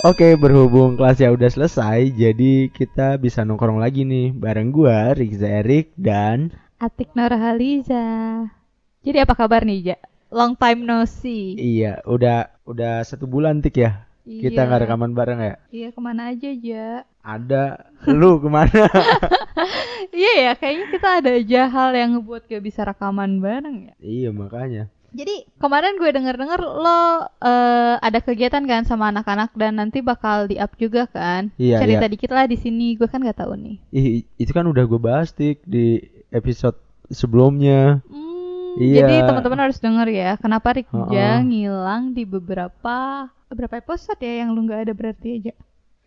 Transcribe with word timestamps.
Oke, 0.00 0.32
berhubung 0.32 0.96
kelasnya 0.96 1.28
udah 1.28 1.50
selesai, 1.52 2.08
jadi 2.16 2.72
kita 2.72 3.20
bisa 3.20 3.44
nongkrong 3.44 3.76
lagi 3.76 4.08
nih 4.08 4.32
bareng 4.32 4.72
gua, 4.72 5.12
Riza 5.12 5.44
Erik 5.60 5.92
dan 5.92 6.56
Atik 6.80 7.12
Nurhaliza. 7.12 8.00
Jadi 9.04 9.18
apa 9.20 9.36
kabar 9.36 9.60
nih, 9.60 9.92
Ja? 9.92 9.96
Long 10.32 10.56
time 10.56 10.88
no 10.88 11.04
see. 11.04 11.52
iya, 11.58 12.00
udah 12.06 12.48
udah 12.64 13.04
satu 13.04 13.28
bulan 13.28 13.60
tik 13.60 13.76
ya. 13.76 14.08
Kita 14.24 14.62
Iya. 14.62 14.66
nggak 14.68 14.80
rekaman 14.88 15.12
bareng 15.12 15.40
ya. 15.42 15.54
Iya, 15.68 15.88
ke 15.92 16.00
mana 16.00 16.32
aja, 16.32 16.48
Ja? 16.48 17.04
Ada 17.20 17.92
lu 18.08 18.40
ke 18.40 18.48
mana? 18.48 18.84
Iya 20.10 20.32
ya, 20.42 20.52
kayaknya 20.56 20.86
kita 20.90 21.08
ada 21.20 21.30
aja 21.36 21.60
hal 21.68 21.90
yang 21.92 22.10
ngebuat 22.16 22.48
gak 22.48 22.64
bisa 22.64 22.80
rekaman 22.82 23.38
bareng 23.38 23.92
ya. 23.92 23.94
iya 24.00 24.30
makanya. 24.32 24.88
Jadi 25.10 25.42
kemarin 25.58 25.98
gue 25.98 26.10
denger-denger 26.10 26.60
lo 26.62 27.26
eh, 27.42 27.94
ada 27.98 28.18
kegiatan 28.22 28.62
kan 28.62 28.86
sama 28.86 29.10
anak-anak 29.10 29.50
dan 29.58 29.78
nanti 29.82 30.00
bakal 30.00 30.46
di 30.46 30.56
up 30.56 30.70
juga 30.78 31.10
kan? 31.10 31.50
Iya, 31.58 31.82
Cerita 31.82 32.06
iya. 32.06 32.12
dikit 32.14 32.30
lah 32.30 32.46
di 32.46 32.54
sini, 32.54 32.94
gue 32.94 33.10
kan 33.10 33.22
gak 33.22 33.42
tahu 33.42 33.58
nih. 33.58 33.76
Ih, 33.90 34.22
itu 34.38 34.50
kan 34.54 34.66
udah 34.70 34.84
gue 34.86 35.00
bahas 35.02 35.34
tik 35.34 35.66
di 35.66 35.98
episode 36.30 36.78
sebelumnya. 37.10 38.02
Hmm, 38.06 38.30
Iya. 38.78 39.02
Jadi 39.02 39.14
teman-teman 39.26 39.60
harus 39.66 39.82
denger 39.82 40.06
ya, 40.14 40.30
kenapa 40.38 40.78
Rikja 40.78 41.02
Heeh. 41.10 41.42
ngilang 41.42 42.14
di 42.14 42.22
beberapa 42.22 43.26
berapa 43.50 43.74
episode 43.82 44.22
ya 44.22 44.46
yang 44.46 44.54
lu 44.54 44.62
nggak 44.62 44.86
ada 44.86 44.94
berarti 44.94 45.42
aja. 45.42 45.52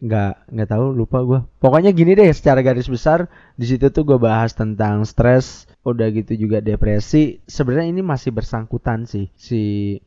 Nggak 0.04 0.52
nggak 0.52 0.68
tahu 0.68 0.92
lupa 0.92 1.24
gua 1.24 1.40
pokoknya 1.58 1.90
gini 1.90 2.12
deh 2.12 2.28
secara 2.30 2.60
garis 2.60 2.86
besar 2.86 3.32
di 3.56 3.64
situ 3.64 3.88
tuh 3.88 4.04
gue 4.04 4.20
bahas 4.20 4.52
tentang 4.52 5.02
stres 5.04 5.64
udah 5.82 6.12
gitu 6.12 6.36
juga 6.38 6.60
depresi 6.60 7.40
sebenarnya 7.46 7.88
ini 7.90 8.04
masih 8.04 8.30
bersangkutan 8.30 9.08
sih 9.08 9.32
si 9.34 9.62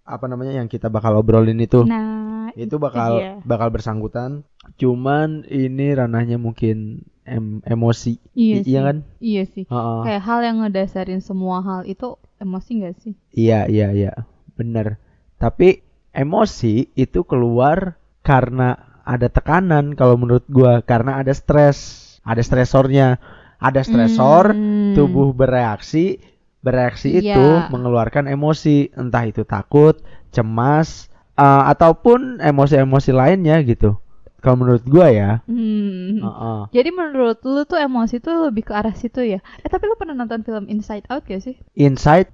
apa 0.05 0.29
namanya 0.29 0.53
yang 0.55 0.69
kita 0.69 0.87
bakal 0.87 1.17
obrolin 1.17 1.57
itu 1.57 1.83
Nah, 1.83 2.53
itu 2.53 2.77
bakal 2.77 3.19
dia. 3.19 3.33
bakal 3.43 3.69
bersangkutan 3.71 4.45
cuman 4.75 5.45
ini 5.47 5.93
ranahnya 5.93 6.37
mungkin 6.37 7.01
em- 7.23 7.65
emosi 7.65 8.21
Iya 8.33 8.55
I- 8.55 8.63
sih. 8.63 8.71
iya 8.71 8.81
kan 8.83 8.97
Iya 9.19 9.43
sih. 9.47 9.65
Heeh. 9.65 10.01
Kayak 10.05 10.23
hal 10.23 10.41
yang 10.43 10.57
ngedasarin 10.61 11.21
semua 11.21 11.61
hal 11.61 11.81
itu 11.85 12.21
emosi 12.37 12.71
gak 12.81 12.95
sih? 13.01 13.13
iya 13.33 13.65
iya 13.65 13.89
iya 13.91 14.13
bener 14.53 15.01
tapi 15.37 15.81
emosi 16.13 16.93
itu 16.93 17.25
keluar 17.25 17.97
karena 18.21 18.86
ada 19.07 19.31
tekanan 19.31 19.95
kalau 19.95 20.19
menurut 20.19 20.43
gua 20.47 20.83
karena 20.83 21.17
ada 21.17 21.31
stres 21.31 21.79
ada 22.21 22.43
stresornya 22.43 23.23
ada 23.57 23.81
stresor 23.81 24.51
Hmm. 24.51 24.93
tubuh 24.93 25.31
bereaksi 25.31 26.19
bereaksi 26.59 27.15
Iya. 27.15 27.33
itu 27.33 27.47
mengeluarkan 27.71 28.27
emosi 28.27 28.91
entah 28.93 29.23
itu 29.23 29.43
takut 29.43 30.03
cemas 30.31 31.07
eh, 31.33 31.63
ataupun 31.67 32.43
emosi-emosi 32.43 33.11
lainnya 33.11 33.63
gitu 33.63 33.95
kalau 34.39 34.57
menurut 34.59 34.83
gua 34.83 35.07
ya 35.09 35.31
Hmm. 35.47 36.19
Heeh. 36.19 36.61
Jadi 36.73 36.91
menurut 36.91 37.39
lu 37.43 37.63
tuh 37.63 37.79
emosi 37.79 38.19
tuh 38.19 38.47
lebih 38.47 38.65
ke 38.65 38.73
arah 38.73 38.93
situ 38.93 39.23
ya? 39.23 39.39
Eh 39.59 39.69
tapi 39.69 39.87
lu 39.87 39.95
pernah 39.95 40.15
nonton 40.15 40.43
film 40.43 40.67
Inside 40.67 41.07
Out 41.07 41.25
gak 41.25 41.41
sih? 41.41 41.57
Out. 41.73 42.29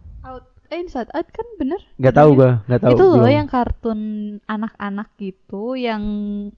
Eh 0.72 0.80
Inside 0.80 1.12
Out 1.12 1.28
kan 1.28 1.44
bener? 1.54 1.80
nggak 1.94 2.14
tahu 2.14 2.30
judulnya? 2.30 2.40
gua 2.56 2.66
nggak 2.66 2.80
tahu 2.80 2.92
itu 2.92 3.04
loh 3.04 3.14
belum. 3.20 3.28
yang 3.30 3.46
kartun 3.46 4.00
anak-anak 4.46 5.08
gitu 5.16 5.62
yang 5.74 6.02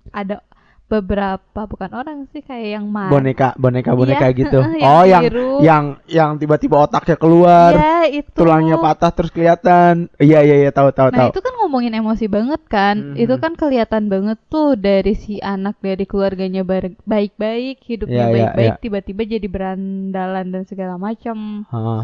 ada 0.09 0.39
beberapa 0.85 1.65
bukan 1.65 1.91
orang 1.91 2.29
sih 2.29 2.39
kayak 2.39 2.77
yang 2.77 2.87
mar 2.87 3.09
boneka 3.09 3.57
boneka 3.57 3.91
boneka 3.91 4.27
Iya, 4.27 4.37
gitu 4.37 4.59
yang 4.79 4.85
oh 4.87 5.03
yang 5.03 5.23
biru. 5.25 5.51
yang 5.59 5.85
yang 6.07 6.31
tiba-tiba 6.37 6.77
otaknya 6.79 7.17
keluar 7.17 7.73
Iya, 7.73 7.99
itu 8.15 8.31
tulangnya 8.31 8.77
patah 8.79 9.11
terus 9.11 9.33
kelihatan 9.33 10.13
iya 10.21 10.45
iya 10.45 10.61
iya 10.61 10.71
tahu 10.71 10.93
tahu 10.93 11.09
Nah 11.09 11.19
tahu 11.19 11.29
itu 11.33 11.41
kan 11.41 11.55
ngomongin 11.59 11.97
emosi 11.97 12.29
banget 12.29 12.63
kan 12.69 12.95
Mhm. 12.95 13.17
Itu 13.17 13.35
kan 13.37 13.57
kelihatan 13.57 14.07
banget 14.07 14.39
tuh 14.47 14.77
dari 14.77 15.17
si 15.17 15.41
anak 15.41 15.81
dari 15.81 16.05
keluarganya 16.05 16.63
baik-baik 17.03 17.81
Hidupnya 17.81 18.15
Iya, 18.15 18.29
iya, 18.29 18.35
baik-baik 18.37 18.71
iya. 18.71 18.81
tiba-tiba 18.81 19.23
jadi 19.27 19.47
berandalan 19.49 20.47
dan 20.47 20.63
segala 20.63 20.95
macam 20.95 21.65
Heeh. 21.67 22.03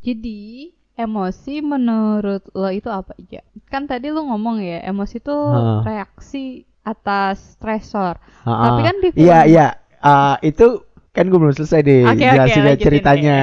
Jadi 0.00 0.72
emosi 0.96 1.60
menurut 1.60 2.48
lo 2.52 2.68
itu 2.72 2.88
apa 2.88 3.12
aja? 3.16 3.44
Kan 3.68 3.84
tadi 3.84 4.08
lu 4.08 4.24
ngomong 4.24 4.60
ya 4.60 4.80
emosi 4.82 5.20
tuh 5.20 5.42
Hah. 5.52 5.80
reaksi 5.84 6.64
atas 6.80 7.58
stresor 7.58 8.16
Heeh. 8.46 8.64
Tapi 8.64 8.80
kan 8.80 8.96
di 9.02 9.08
film- 9.10 9.26
iya 9.26 9.40
iya 9.44 9.68
Ah, 9.98 10.38
itu 10.38 10.86
kan 11.10 11.26
gue 11.26 11.34
belum 11.34 11.50
selesai 11.50 11.82
deh 11.82 12.06
oke, 12.06 12.20
jelasin 12.20 12.62
lanjutin 12.62 12.78
ceritanya 12.78 13.38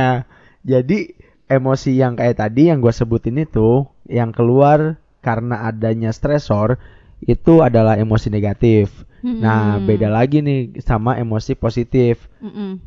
jadi 0.64 1.00
emosi 1.52 1.92
yang 1.92 2.16
kayak 2.16 2.40
tadi 2.40 2.72
yang 2.72 2.80
gue 2.80 2.94
sebutin 2.94 3.36
itu 3.36 3.84
yang 4.08 4.32
keluar 4.32 4.96
karena 5.20 5.68
adanya 5.68 6.16
stresor 6.16 6.80
itu 7.20 7.60
adalah 7.60 8.00
emosi 8.00 8.32
negatif 8.32 9.04
nah 9.20 9.76
Mm-mm. 9.76 9.88
beda 9.90 10.08
lagi 10.08 10.40
nih 10.40 10.80
sama 10.80 11.20
emosi 11.20 11.58
positif 11.58 12.32
Mm-mm. 12.40 12.80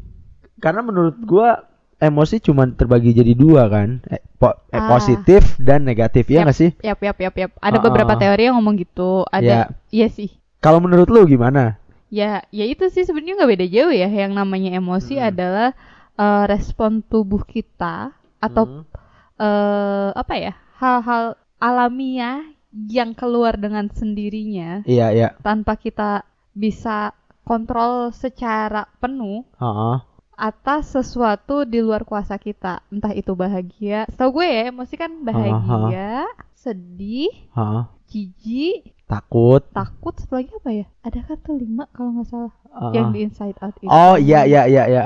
karena 0.56 0.81
menurut 0.81 1.21
gua 1.21 1.66
emosi 1.97 2.39
cuma 2.39 2.69
terbagi 2.69 3.11
jadi 3.11 3.33
dua 3.33 3.67
kan 3.67 4.05
eh, 4.07 4.21
po- 4.37 4.59
eh, 4.69 4.77
Ah. 4.77 4.87
positif 4.87 5.57
dan 5.57 5.83
negatif 5.83 6.27
ya 6.27 6.45
nggak 6.45 6.55
sih 6.55 6.71
Yap, 6.81 7.01
yap, 7.01 7.17
yap, 7.17 7.34
yap. 7.34 7.51
Ada 7.59 7.79
Ah, 7.79 7.83
beberapa 7.83 8.12
ah. 8.12 8.19
teori 8.19 8.43
yang 8.45 8.57
ngomong 8.57 8.77
gitu. 8.77 9.25
Ada, 9.29 9.73
iya 9.89 10.09
sih. 10.09 10.29
kalau 10.59 10.79
menurut 10.79 11.07
lu 11.07 11.25
gimana 11.25 11.81
Ya, 12.07 12.47
ya 12.49 12.62
itu 12.62 12.87
sih 12.87 13.03
sebenarnya 13.03 13.34
nggak 13.37 13.51
beda 13.51 13.67
jauh 13.67 13.91
ya. 13.91 14.07
Yang 14.07 14.33
namanya 14.33 14.71
emosi 14.75 15.17
Hmm. 15.17 15.27
adalah 15.27 15.69
eh, 16.15 16.45
respon 16.47 17.03
tubuh 17.03 17.43
kita 17.43 18.15
atau 18.39 18.65
Hmm. 18.65 18.83
eh, 19.37 20.11
apa 20.13 20.34
ya 20.34 20.53
hal-hal 20.77 21.34
alamiah 21.59 22.41
yang 22.89 23.13
keluar 23.13 23.57
dengan 23.57 23.89
sendirinya 23.89 24.84
iya 24.84 25.09
iya 25.11 25.28
tanpa 25.41 25.77
kita 25.77 26.25
bisa 26.53 27.13
kontrol 27.43 28.13
secara 28.13 28.84
penuh 28.97 29.45
Heeh. 29.57 29.97
Atas 30.37 30.93
sesuatu 30.93 31.65
di 31.65 31.81
luar 31.81 32.05
kuasa 32.05 32.37
kita. 32.37 32.85
Entah 32.93 33.11
itu 33.17 33.33
bahagia. 33.33 34.05
Setahu 34.13 34.41
gue 34.41 34.47
ya, 34.47 34.63
emosi 34.69 34.95
kan 34.95 35.11
bahagia, 35.25 36.29
sedih, 36.53 37.33
Heeh. 37.57 37.85
jijik, 38.07 38.93
takut 39.09 39.65
takut, 39.73 40.15
satu 40.21 40.37
lagi 40.39 40.53
apa 40.53 40.71
ya? 40.71 40.87
Ada 41.03 41.21
kata 41.25 41.51
lima 41.57 41.89
kalau 41.91 42.21
nggak 42.21 42.29
salah 42.29 42.53
Heeh. 42.69 42.93
yang 42.95 43.09
di 43.11 43.19
Inside 43.25 43.59
Out 43.65 43.77
itu. 43.81 43.89
oh 43.89 44.15
iya 44.21 44.45
iya 44.45 44.63
iya 44.69 44.85
iya. 44.87 45.03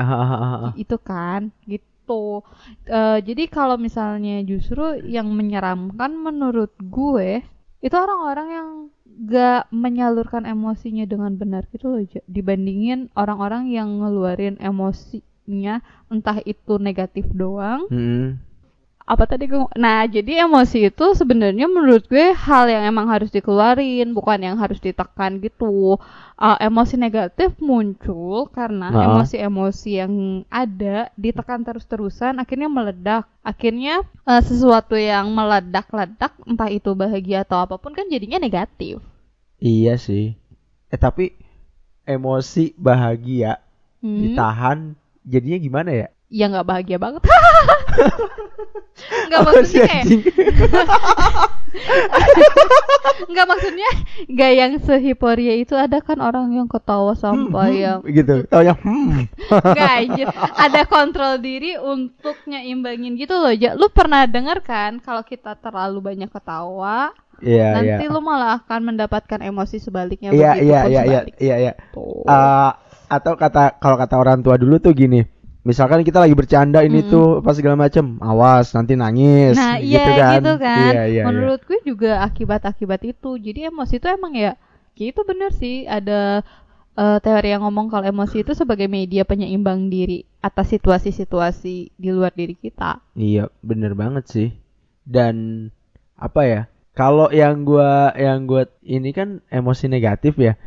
Itu 0.75 0.99
kan, 0.99 1.55
gitu. 1.65 2.43
Eh, 2.91 3.19
jadi 3.23 3.47
kalau 3.47 3.79
misalnya 3.79 4.43
justru 4.43 4.99
yang 5.07 5.31
menyeramkan 5.31 6.11
menurut 6.11 6.75
gue 6.83 7.47
itu 7.81 7.97
orang-orang 7.97 8.49
yang 8.53 8.69
gak 9.29 9.69
menyalurkan 9.73 10.45
emosinya 10.45 11.05
dengan 11.09 11.37
benar 11.37 11.65
gitu 11.73 11.89
loh 11.89 12.01
dibandingin 12.29 13.09
orang-orang 13.17 13.73
yang 13.73 13.89
ngeluarin 14.01 14.57
emosinya 14.61 15.81
entah 16.13 16.39
itu 16.45 16.77
negatif 16.81 17.25
doang 17.33 17.89
Mm-mm. 17.89 18.41
Apa 19.11 19.27
tadi 19.27 19.51
gue 19.51 19.59
nah 19.75 20.07
jadi 20.07 20.47
emosi 20.47 20.87
itu 20.87 21.19
sebenarnya 21.19 21.67
menurut 21.67 22.07
gue 22.07 22.31
hal 22.31 22.71
yang 22.71 22.87
emang 22.87 23.11
harus 23.11 23.35
dikeluarin 23.35 24.15
bukan 24.15 24.39
yang 24.39 24.55
harus 24.55 24.79
ditekan 24.79 25.43
gitu. 25.43 25.99
Uh, 26.41 26.57
emosi 26.57 26.95
negatif 26.95 27.59
muncul 27.59 28.47
karena 28.49 28.89
Nah. 28.89 29.05
emosi-emosi 29.13 29.91
yang 29.99 30.13
ada 30.47 31.11
ditekan 31.19 31.67
terus-terusan 31.67 32.39
akhirnya 32.39 32.71
meledak. 32.71 33.27
Akhirnya 33.43 34.07
uh, 34.25 34.39
sesuatu 34.41 34.95
yang 34.95 35.29
meledak-ledak 35.31 36.33
entah 36.47 36.71
itu 36.71 36.95
bahagia 36.95 37.43
atau 37.43 37.61
apa 37.61 37.77
pun 37.77 37.91
kan 37.93 38.07
jadinya 38.07 38.39
negatif. 38.39 39.03
Iya 39.59 39.99
sih. 39.99 40.39
Eh 40.87 40.97
tapi 40.97 41.35
emosi 42.07 42.79
bahagia 42.79 43.59
Hmm. 44.01 44.17
ditahan 44.17 44.79
jadinya 45.29 45.59
gimana 45.61 45.91
ya? 45.93 46.09
Ya 46.33 46.49
nggak 46.49 46.65
bahagia 46.65 46.97
banget 46.97 47.21
nggak 49.31 49.41
Apa 49.41 49.51
sih, 49.65 49.81
maksudnya 49.81 49.87
kayak 49.89 50.05
anjing? 50.05 50.23
nggak 53.31 53.47
maksudnya 53.47 53.91
nggak 54.27 54.53
yang 54.59 54.73
sehiporia 54.83 55.55
itu 55.57 55.79
ada 55.79 56.03
kan 56.03 56.19
orang 56.19 56.51
yang 56.53 56.67
ketawa 56.67 57.15
sampai 57.15 57.71
Hmm, 57.71 57.85
yang 57.85 57.99
hmm, 58.03 58.13
gitu 58.13 58.35
taunya 58.51 58.75
hmm. 58.75 59.31
Nggak 59.51 59.93
anjir. 60.03 60.27
Ada 60.59 60.83
kontrol 60.91 61.39
diri 61.39 61.79
untuk 61.79 62.37
nyeimbangin 62.45 63.17
gitu 63.17 63.39
loh 63.39 63.55
ja. 63.55 63.73
Lu 63.79 63.89
pernah 63.89 64.27
dengar 64.27 64.61
kan 64.61 64.99
kalau 65.01 65.23
kita 65.23 65.57
terlalu 65.59 66.03
banyak 66.03 66.31
ketawa 66.31 67.15
iya 67.41 67.81
iya. 67.81 67.97
nanti 67.97 68.05
lu 68.13 68.21
malah 68.21 68.61
akan 68.61 68.93
mendapatkan 68.93 69.41
emosi 69.41 69.81
sebaliknya 69.81 70.29
iya 70.31 70.53
begitu 70.55 70.69
iya 70.69 70.81
iya 70.87 71.03
iya 71.09 71.21
iya 71.41 71.57
iya. 71.69 71.73
Eh, 71.97 72.71
atau 73.11 73.33
kata 73.35 73.81
kalau 73.81 73.97
kata 73.97 74.15
orang 74.21 74.45
tua 74.45 74.61
dulu 74.61 74.77
tuh 74.79 74.93
gini 74.93 75.25
misalkan 75.63 76.01
kita 76.03 76.19
lagi 76.25 76.33
bercanda 76.33 76.81
ini 76.83 77.05
Mm-mm. 77.05 77.13
tuh 77.13 77.27
apa 77.45 77.51
segala 77.53 77.77
macem 77.77 78.17
awas 78.21 78.73
nanti 78.73 78.97
nangis 78.97 79.57
Nah, 79.57 79.77
gitu 79.81 80.11
iya 80.11 80.17
kan 80.17 80.41
gitu 80.41 80.53
kan. 80.59 80.93
iya 80.93 81.03
iya 81.13 81.25
iya. 81.31 81.49
Menurut 81.49 81.61
gue 81.69 81.79
juga 81.85 82.23
akibat-akibat 82.27 83.01
itu. 83.05 83.31
Jadi 83.37 83.69
emosi 83.69 83.95
itu 84.01 84.07
emang 84.09 84.33
ya, 84.35 84.53
ya 84.97 85.05
itu 85.13 85.21
bener 85.27 85.51
sih. 85.53 85.85
Ada 85.87 86.43
eh, 86.97 87.19
teori 87.25 87.49
yang 87.53 87.63
ngomong 87.67 87.87
kalau 87.93 88.07
emosi 88.09 88.43
itu 88.45 88.53
sebagai 88.57 88.89
media 88.89 89.23
penyeimbang 89.29 89.91
diri 89.93 90.25
atas 90.41 90.73
situasi-situasi 90.75 91.75
di 91.97 92.09
luar 92.11 92.33
diri 92.33 92.55
kita. 92.57 93.01
Iya, 93.15 93.51
bener 93.61 93.93
banget 93.95 94.25
sih. 94.31 94.49
Dan 95.05 95.69
apa 96.17 96.43
ya? 96.47 96.63
Kalau 96.93 97.31
yang 97.33 97.65
gua 97.65 98.13
yang 98.19 98.45
gua 98.45 98.67
ini 98.83 99.11
kan 99.15 99.41
emosi 99.49 99.87
negatif 99.89 100.35
ya. 100.39 100.55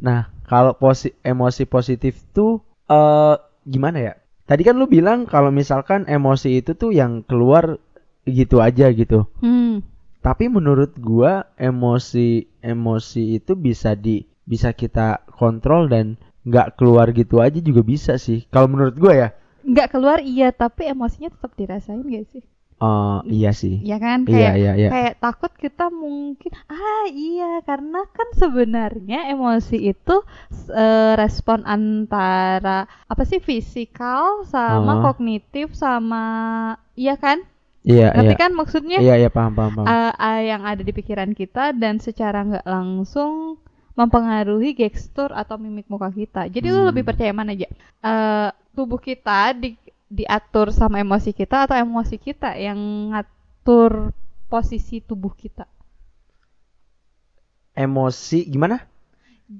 Nah, 0.00 0.32
kalau 0.48 0.72
posi 0.72 1.12
emosi 1.20 1.68
positif 1.68 2.24
tuh 2.32 2.64
eh 2.88 3.36
gimana 3.70 3.98
ya? 4.02 4.12
Tadi 4.50 4.66
kan 4.66 4.74
lu 4.74 4.90
bilang 4.90 5.30
kalau 5.30 5.54
misalkan 5.54 6.10
emosi 6.10 6.58
itu 6.58 6.74
tuh 6.74 6.90
yang 6.90 7.22
keluar 7.22 7.78
gitu 8.26 8.58
aja 8.58 8.90
gitu. 8.90 9.30
Hmm. 9.38 9.86
Tapi 10.20 10.50
menurut 10.50 10.98
gua 10.98 11.48
emosi 11.54 12.50
emosi 12.60 13.38
itu 13.38 13.54
bisa 13.54 13.94
di 13.94 14.26
bisa 14.44 14.74
kita 14.74 15.22
kontrol 15.30 15.86
dan 15.86 16.18
nggak 16.42 16.74
keluar 16.74 17.14
gitu 17.14 17.38
aja 17.38 17.62
juga 17.62 17.86
bisa 17.86 18.18
sih. 18.18 18.44
Kalau 18.50 18.66
menurut 18.66 18.98
gua 18.98 19.14
ya. 19.14 19.28
nggak 19.60 19.92
keluar 19.92 20.24
iya 20.24 20.56
tapi 20.56 20.88
emosinya 20.88 21.28
tetap 21.28 21.52
dirasain 21.52 22.00
gak 22.00 22.24
sih 22.32 22.40
eh 22.80 23.18
iya 23.28 23.50
sih. 23.52 23.76
ya 23.84 23.96
kan 24.00 24.24
Iya 24.24 24.32
kayak 24.32 24.54
iya 24.56 24.72
iya. 24.80 24.88
kayak 24.88 25.14
takut 25.20 25.52
kita 25.54 25.92
mungkin 25.92 26.50
ah 26.66 27.04
iya 27.12 27.60
karena 27.62 28.00
kan 28.08 28.28
sebenarnya 28.32 29.28
emosi 29.28 29.76
itu 29.92 30.16
eh, 30.72 31.12
respon 31.14 31.60
antara 31.64 32.78
apa 33.04 33.22
sih 33.22 33.38
fisikal 33.38 34.44
sama 34.44 34.92
Ah. 34.96 35.00
kognitif 35.04 35.76
sama 35.76 36.24
iya 36.96 37.14
kan 37.16 37.38
Iya 37.80 38.12
tapi 38.12 38.32
iya. 38.32 38.36
kan 38.36 38.52
maksudnya 38.52 38.96
Iya 38.96 39.14
iya 39.18 39.28
paham 39.28 39.52
paham 39.52 39.72
paham. 39.72 39.86
eh, 39.88 40.12
eh, 40.14 40.40
yang 40.52 40.62
ada 40.64 40.80
di 40.80 40.92
pikiran 40.92 41.32
kita 41.32 41.72
dan 41.72 41.96
secara 41.96 42.44
nggak 42.44 42.66
langsung 42.66 43.56
mempengaruhi 43.92 44.72
gestur 44.72 45.32
atau 45.32 45.56
mimik 45.56 45.84
muka 45.88 46.08
kita. 46.10 46.48
Jadi 46.48 46.66
lu 46.68 46.80
Hmm. 46.80 46.88
lebih 46.92 47.04
percaya 47.04 47.32
mana 47.32 47.52
aja? 47.52 47.68
Eh, 48.00 48.48
tubuh 48.72 48.96
kita 48.96 49.52
di, 49.52 49.76
diatur 50.18 50.66
sama 50.78 50.96
emosi 51.04 51.30
kita 51.40 51.56
atau 51.66 51.76
emosi 51.84 52.16
kita 52.26 52.50
yang 52.66 52.78
ngatur 53.14 53.92
posisi 54.52 54.96
tubuh 55.08 55.32
kita? 55.42 55.64
Emosi 57.84 58.46
gimana? 58.46 58.76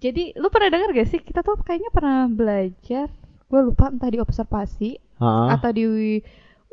Jadi 0.05 0.23
lu 0.41 0.49
pernah 0.55 0.71
dengar 0.73 0.91
gak 0.99 1.09
sih 1.11 1.21
kita 1.29 1.41
tuh 1.47 1.57
kayaknya 1.67 1.91
pernah 1.97 2.19
belajar, 2.41 3.07
gue 3.51 3.61
lupa 3.69 3.85
entah 3.93 4.11
di 4.15 4.19
observasi 4.23 4.91
Heeh. 5.21 5.55
atau 5.55 5.71
di 5.79 5.85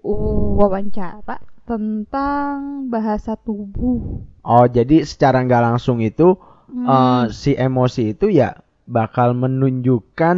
uh, 0.05 0.47
wawancara 0.59 1.35
tentang 1.69 2.55
bahasa 2.93 3.33
tubuh. 3.45 3.99
Oh, 4.47 4.65
jadi 4.77 5.03
secara 5.03 5.37
nggak 5.45 5.63
langsung 5.67 5.99
itu 6.01 6.37
Hmm. 6.67 6.83
eh, 6.83 7.23
si 7.31 7.51
emosi 7.55 8.11
itu 8.11 8.27
ya 8.27 8.59
bakal 8.87 9.31
menunjukkan 9.43 10.37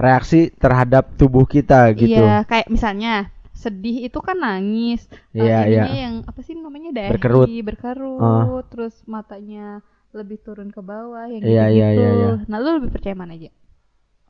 reaksi 0.00 0.48
terhadap 0.56 1.12
tubuh 1.20 1.44
kita 1.44 1.92
gitu. 1.92 2.24
Iya, 2.24 2.48
kayak 2.48 2.72
misalnya 2.72 3.28
sedih 3.52 4.08
itu 4.08 4.18
kan 4.24 4.40
nangis. 4.40 5.04
Iya, 5.36 5.68
iya. 5.68 5.84
ininya 5.84 6.00
yang 6.00 6.16
apa 6.24 6.40
sih 6.40 6.56
namanya 6.56 6.90
dahi, 6.96 7.12
Berkerut. 7.12 7.46
berkerut, 7.46 8.64
terus 8.72 8.94
matanya 9.04 9.84
lebih 10.10 10.40
turun 10.40 10.72
ke 10.72 10.80
bawah 10.80 11.28
yang 11.28 11.44
Iya, 11.44 11.64
iya, 11.70 11.88
gitu-gitu. 11.92 12.00
iya, 12.00 12.10
iya. 12.16 12.28
Nah, 12.48 12.56
lu 12.58 12.80
lebih 12.80 12.90
percaya 12.90 13.14
mana 13.14 13.36
aja? 13.36 13.52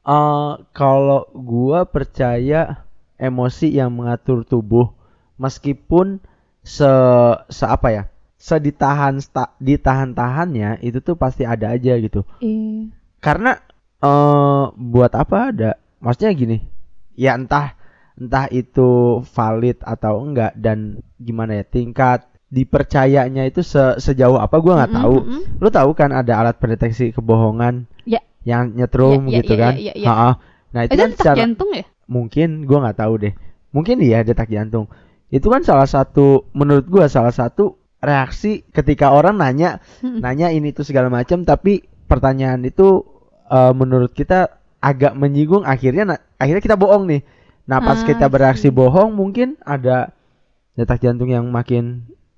Eh, 0.00 0.52
kalau 0.74 1.28
gua 1.30 1.86
percaya 1.86 2.82
emosi 3.20 3.68
yang 3.70 3.92
mengatur 3.94 4.42
tubuh 4.42 4.90
meskipun 5.38 6.18
se 6.66 6.90
se 7.48 7.64
apa 7.64 7.88
ya? 7.92 8.04
Seditahan 8.40 9.20
sta- 9.20 9.52
ditahan-tahannya 9.60 10.80
itu 10.80 10.98
tuh 11.04 11.14
pasti 11.14 11.44
ada 11.44 11.76
aja 11.76 11.92
gitu. 12.00 12.24
Iya. 12.40 12.88
Karena 13.20 13.60
eh 14.00 14.64
buat 14.74 15.12
apa 15.14 15.52
ada? 15.52 15.70
Maksudnya 16.00 16.32
gini. 16.32 16.58
Ya 17.14 17.36
entah 17.36 17.76
entah 18.16 18.48
itu 18.48 19.20
valid 19.26 19.80
atau 19.80 20.20
enggak 20.20 20.52
dan 20.56 21.00
gimana 21.16 21.60
ya 21.60 21.64
tingkat 21.64 22.24
dipercayanya 22.50 23.46
itu 23.46 23.62
se- 23.62 23.96
sejauh 23.98 24.36
apa 24.36 24.58
gua 24.58 24.82
nggak 24.82 24.92
Mm-mm, 24.92 25.00
tahu. 25.04 25.16
mm-mm. 25.22 25.42
Lu 25.62 25.68
tahu 25.70 25.90
kan 25.94 26.10
ada 26.10 26.32
alat 26.36 26.56
pendeteksi 26.58 27.12
kebohongan 27.14 27.86
Ya. 28.04 28.20
yang 28.42 28.74
nyetrum 28.74 29.28
Ya, 29.28 29.30
ya, 29.30 29.38
gitu 29.44 29.52
ya, 29.54 29.60
kan? 29.60 29.72
ya, 29.76 29.80
ya, 29.80 29.92
ya. 29.96 30.08
Ha-ha. 30.10 30.30
Nah 30.70 30.80
itu 30.84 30.92
Itu 30.92 31.00
kan 31.00 31.08
detak 31.10 31.18
secara 31.22 31.38
jantung 31.38 31.70
ya? 31.72 31.84
mungkin 32.06 32.48
gua 32.64 32.78
nggak 32.88 32.98
tahu 32.98 33.14
deh. 33.20 33.34
Mungkin 33.70 33.96
iya 34.02 34.20
detak 34.20 34.50
jantung. 34.50 34.90
Itu 35.30 35.46
kan 35.46 35.62
salah 35.62 35.86
satu 35.86 36.50
menurut 36.52 36.90
gua 36.90 37.06
salah 37.06 37.30
satu 37.30 37.78
reaksi 38.00 38.64
ketika 38.72 39.12
orang 39.12 39.36
nanya 39.36 39.78
nanya 40.02 40.48
ini 40.48 40.72
tuh 40.72 40.82
segala 40.82 41.06
macam 41.06 41.44
tapi 41.44 41.84
pertanyaan 42.08 42.64
itu 42.64 43.04
eh, 43.50 43.72
menurut 43.80 44.12
kita 44.14 44.38
agak 44.80 45.12
menyinggung 45.18 45.64
akhirnya 45.68 46.04
na- 46.16 46.22
akhirnya 46.40 46.62
kita 46.64 46.78
bohong 46.80 47.04
nih. 47.10 47.22
Nah 47.70 47.80
pas 47.84 47.98
Ah, 47.98 48.02
kita 48.02 48.26
bereaksi 48.32 48.68
see. 48.68 48.78
bohong 48.78 49.10
mungkin 49.14 49.48
ada 49.66 50.10
detak 50.78 50.98
jantung 51.04 51.30
yang 51.30 51.46
makin 51.52 51.84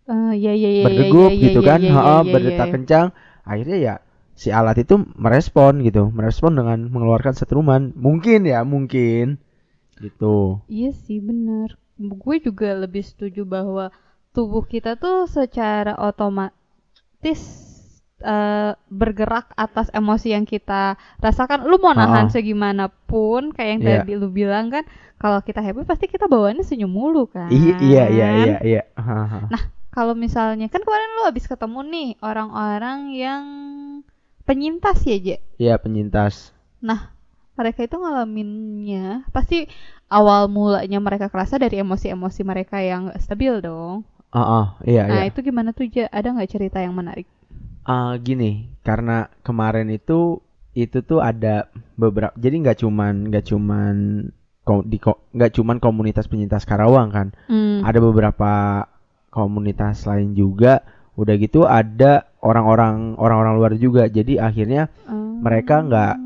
Eh, 0.09 0.33
ya, 0.45 0.53
ya, 0.63 0.71
ya, 0.71 0.85
berdegup 0.85 1.33
ya, 1.33 1.33
ya, 1.45 1.51
gitu 1.51 1.61
kan, 1.69 1.81
ya, 1.85 1.93
ya, 2.07 2.15
ya, 2.29 2.33
berdetak 2.33 2.69
ya. 2.69 2.73
kencang. 2.75 3.07
Akhirnya 3.51 3.79
ya 3.87 3.95
si 4.41 4.49
alat 4.59 4.77
itu 4.85 4.95
merespon 5.25 5.73
gitu, 5.87 6.03
merespon 6.17 6.53
dengan 6.59 6.79
mengeluarkan 6.93 7.35
setruman. 7.39 7.83
Mungkin 8.07 8.41
ya, 8.53 8.61
mungkin 8.73 9.25
gitu. 10.05 10.63
Iya 10.77 10.91
sih 11.05 11.19
benar. 11.29 11.69
Gue 12.23 12.37
juga 12.47 12.69
lebih 12.83 13.05
setuju 13.11 13.43
bahwa 13.55 13.85
tubuh 14.35 14.65
kita 14.73 14.91
tuh 15.03 15.19
secara 15.37 15.93
otomatis 16.09 17.41
eh, 18.23 18.73
bergerak 18.89 19.51
atas 19.55 19.91
emosi 19.91 20.33
yang 20.33 20.47
kita 20.47 20.95
rasakan. 21.19 21.67
Lu 21.67 21.77
mau 21.77 21.93
nahan 21.93 22.27
Ha-ha. 22.27 22.33
segimanapun 22.33 23.51
kayak 23.51 23.69
yang 23.69 23.81
Iya. 23.83 23.91
tadi 24.01 24.13
lu 24.15 24.31
bilang 24.31 24.71
kan, 24.71 24.87
kalau 25.19 25.39
kita 25.39 25.59
happy 25.59 25.83
pasti 25.83 26.07
kita 26.07 26.27
bawaannya 26.27 26.63
senyum 26.63 26.89
mulu 26.89 27.27
kan. 27.27 27.51
I- 27.51 27.79
iya 27.79 28.05
iya 28.09 28.27
iya 28.39 28.57
iya. 28.63 28.83
Nah, 29.47 29.63
kalau 29.91 30.15
misalnya 30.15 30.67
kan 30.67 30.81
kemarin 30.81 31.11
lu 31.13 31.23
habis 31.27 31.45
ketemu 31.45 31.79
nih 31.85 32.09
orang-orang 32.19 33.13
yang 33.13 33.45
penyintas 34.43 35.03
ya, 35.05 35.17
Je. 35.19 35.37
Iya 35.59 35.79
penyintas. 35.79 36.51
Nah, 36.81 37.15
mereka 37.55 37.85
itu 37.85 37.95
ngalaminnya 37.95 39.29
pasti 39.31 39.69
awal 40.09 40.49
mulanya 40.49 40.99
mereka 40.99 41.29
kerasa 41.29 41.57
dari 41.57 41.79
emosi-emosi 41.79 42.41
mereka 42.43 42.81
yang 42.81 43.13
stabil 43.19 43.61
dong. 43.61 44.03
Heeh, 44.33 44.65
iya 44.89 45.03
nah, 45.05 45.23
iya. 45.23 45.29
itu 45.29 45.45
gimana 45.45 45.71
tuh, 45.71 45.85
Ja? 45.87 46.09
Ada 46.09 46.33
nggak 46.33 46.51
cerita 46.51 46.81
yang 46.81 46.97
menarik? 46.97 47.29
Ah, 47.83 48.15
gini, 48.15 48.71
karena 48.87 49.27
kemarin 49.43 49.91
itu 49.91 50.39
itu 50.73 51.05
tuh 51.05 51.21
ada 51.21 51.69
beberapa 52.01 52.33
jadi 52.39 52.57
nggak 52.63 52.79
cuman 52.81 53.29
nggak 53.29 53.45
cuman 53.45 53.95
ko- 54.65 54.87
di 54.89 54.97
nggak 55.03 55.53
cuman 55.53 55.77
komunitas 55.83 56.31
penyintas 56.31 56.63
Karawang 56.65 57.11
kan. 57.11 57.29
Hmm. 57.51 57.83
Ada 57.83 57.99
beberapa 57.99 58.87
komunitas 59.29 60.07
lain 60.07 60.33
juga. 60.33 60.81
Udah 61.13 61.35
gitu 61.37 61.69
ada 61.69 62.25
orang-orang 62.41 63.19
orang-orang 63.21 63.55
luar 63.59 63.73
juga. 63.77 64.09
Jadi 64.09 64.39
akhirnya 64.39 64.89
Hmm. 65.05 65.43
mereka 65.45 65.83
nggak- 65.83 66.19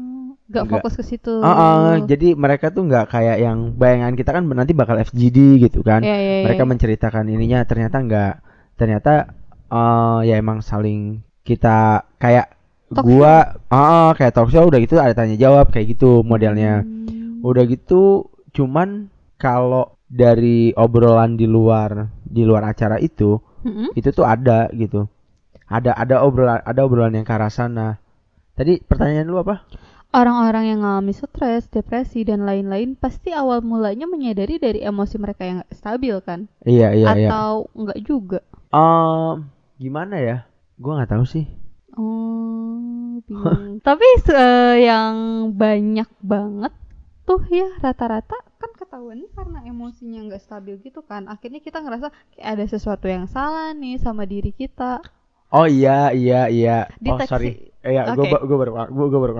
nggak 0.47 0.67
fokus 0.71 0.95
ke 0.95 1.03
situ. 1.03 1.43
ah, 1.43 1.51
ah, 1.51 1.93
jadi 2.07 2.39
mereka 2.39 2.71
tuh 2.71 2.87
nggak 2.87 3.11
kayak 3.11 3.43
yang 3.43 3.75
bayangan 3.75 4.15
kita 4.15 4.31
kan 4.31 4.47
nanti 4.47 4.77
bakal 4.79 4.95
FGD 4.95 5.59
gitu 5.59 5.83
kan. 5.83 6.07
Iya, 6.07 6.15
iya, 6.15 6.35
iya. 6.39 6.45
mereka 6.47 6.63
menceritakan 6.63 7.27
ininya 7.27 7.67
ternyata 7.67 7.97
nggak 7.99 8.35
ternyata 8.79 9.35
eh 9.67 10.21
ya 10.31 10.39
emang 10.39 10.63
saling 10.63 11.26
kita 11.47 12.03
kayak 12.19 12.51
Talk 12.87 13.03
gua 13.03 13.55
ah 13.67 14.11
kayak 14.15 14.35
talk 14.35 14.51
show 14.51 14.67
udah 14.67 14.79
gitu 14.79 14.99
ada 14.99 15.15
tanya 15.15 15.35
jawab 15.35 15.71
kayak 15.71 15.95
gitu 15.95 16.23
modelnya 16.23 16.83
Hmm. 16.83 17.43
udah 17.43 17.63
gitu 17.67 18.27
cuman 18.51 19.07
kalau 19.37 19.95
dari 20.07 20.71
obrolan 20.75 21.35
di 21.35 21.47
luar 21.47 22.07
di 22.23 22.43
luar 22.43 22.71
acara 22.71 22.99
itu 22.99 23.39
Mm-mm. 23.63 23.91
itu 23.95 24.11
tuh 24.11 24.23
ada 24.23 24.71
gitu 24.71 25.11
ada 25.67 25.95
ada 25.95 26.23
obrolan 26.23 26.63
ada 26.63 26.81
obrolan 26.83 27.11
yang 27.13 27.27
ke 27.27 27.35
arah 27.35 27.51
sana 27.51 27.99
tadi 28.55 28.79
pertanyaan 28.79 29.27
lu 29.27 29.39
apa 29.39 29.63
Orang-orang 30.17 30.73
yang 30.73 30.81
mengalami 30.81 31.13
stres, 31.13 31.69
depresi, 31.69 32.25
dan 32.25 32.49
lain-lain 32.49 32.97
pasti 32.97 33.37
awal 33.37 33.61
mulanya 33.61 34.09
menyadari 34.09 34.57
dari 34.57 34.81
emosi 34.81 35.21
mereka 35.21 35.45
yang 35.45 35.61
stabil 35.69 36.15
kan? 36.25 36.49
iya 36.65 36.95
iya 36.95 37.13
iya 37.13 37.29
Atau 37.29 37.69
nggak 37.77 38.01
juga? 38.01 38.41
Em, 38.73 39.45
gimana 39.77 40.17
ya 40.17 40.37
gua 40.77 41.01
nggak 41.01 41.13
tahu 41.13 41.25
sih 41.25 41.47
Oh, 41.97 43.17
bingung. 43.27 43.81
Tapi 43.81 44.05
se- 44.21 44.85
yang 44.85 45.15
banyak 45.53 46.05
banget 46.21 46.73
tuh 47.25 47.41
ya 47.49 47.73
rata-rata 47.81 48.37
kan 48.57 48.71
ketahuan 48.77 49.25
karena 49.33 49.65
emosinya 49.65 50.21
nggak 50.23 50.45
stabil 50.45 50.77
gitu 50.79 51.01
kan. 51.01 51.25
Akhirnya 51.25 51.59
kita 51.59 51.81
ngerasa 51.81 52.13
kayak 52.37 52.49
ada 52.53 52.65
sesuatu 52.69 53.09
yang 53.09 53.25
salah 53.27 53.73
nih 53.73 53.97
sama 53.97 54.29
diri 54.29 54.53
kita. 54.53 55.01
Oh 55.49 55.65
iya 55.65 56.13
iya 56.13 56.53
iya. 56.53 56.85
Oh 56.85 57.17
Deteksi. 57.17 57.27
sorry. 57.27 57.51
Iya, 57.81 58.13
Oke. 58.13 58.29
gua 58.29 58.39
gua 58.45 58.57
baru 58.61 58.73
gua, 58.93 59.07
gua 59.09 59.21
baru. 59.25 59.35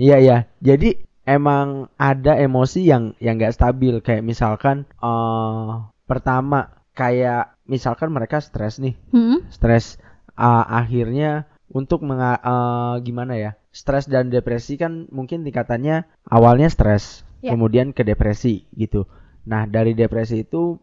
Iya 0.00 0.16
iya. 0.16 0.36
Jadi 0.58 0.96
emang 1.28 1.92
ada 2.00 2.40
emosi 2.40 2.88
yang 2.88 3.12
yang 3.20 3.36
nggak 3.36 3.52
stabil 3.52 4.00
kayak 4.00 4.24
misalkan 4.24 4.88
eh 4.98 5.68
pertama 6.08 6.72
kayak 6.96 7.52
misalkan 7.68 8.08
mereka 8.08 8.40
stres 8.40 8.80
nih, 8.80 8.96
Hmm? 9.12 9.44
stres 9.52 10.00
eh, 10.38 10.64
akhirnya 10.70 11.44
untuk 11.68 12.06
menga 12.06 12.38
eh, 12.38 12.94
gimana 13.02 13.34
ya? 13.34 13.50
Stres 13.74 14.06
dan 14.08 14.30
depresi 14.30 14.78
kan 14.78 15.06
mungkin 15.12 15.42
tingkatannya 15.42 16.06
awalnya 16.26 16.70
stres, 16.70 17.22
Ya. 17.38 17.54
kemudian 17.54 17.94
ke 17.94 18.02
depresi 18.02 18.66
gitu. 18.74 19.06
Nah, 19.46 19.66
dari 19.66 19.94
depresi 19.94 20.42
itu 20.42 20.78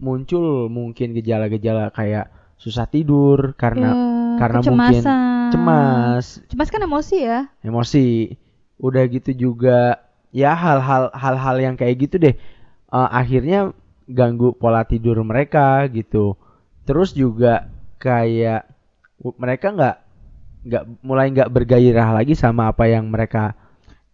muncul 0.00 0.72
mungkin 0.72 1.12
gejala-gejala 1.12 1.92
kayak 1.92 2.32
susah 2.56 2.88
tidur 2.88 3.52
karena 3.56 3.92
Ya, 3.92 4.04
karena 4.40 4.60
mungkin 4.64 5.02
cemas, 5.52 6.26
Cemas 6.48 6.68
kan 6.72 6.80
emosi 6.80 7.16
ya. 7.20 7.40
emosi. 7.60 8.36
Udah 8.80 9.04
gitu 9.12 9.36
juga 9.36 10.00
ya 10.32 10.56
hal-hal 10.56 11.12
hal-hal 11.12 11.56
yang 11.60 11.74
kayak 11.76 12.08
gitu 12.08 12.16
deh. 12.16 12.34
Eh, 12.90 13.08
akhirnya 13.12 13.76
ganggu 14.08 14.56
pola 14.56 14.82
tidur 14.88 15.20
mereka 15.20 15.84
gitu. 15.92 16.34
Terus 16.88 17.12
juga 17.12 17.68
kayak 18.00 18.64
mereka 19.20 19.72
nggak 19.72 19.96
nggak 20.60 20.84
mulai 21.00 21.32
nggak 21.32 21.48
bergairah 21.48 22.08
lagi 22.12 22.36
sama 22.36 22.68
apa 22.68 22.84
yang 22.84 23.08
mereka 23.08 23.56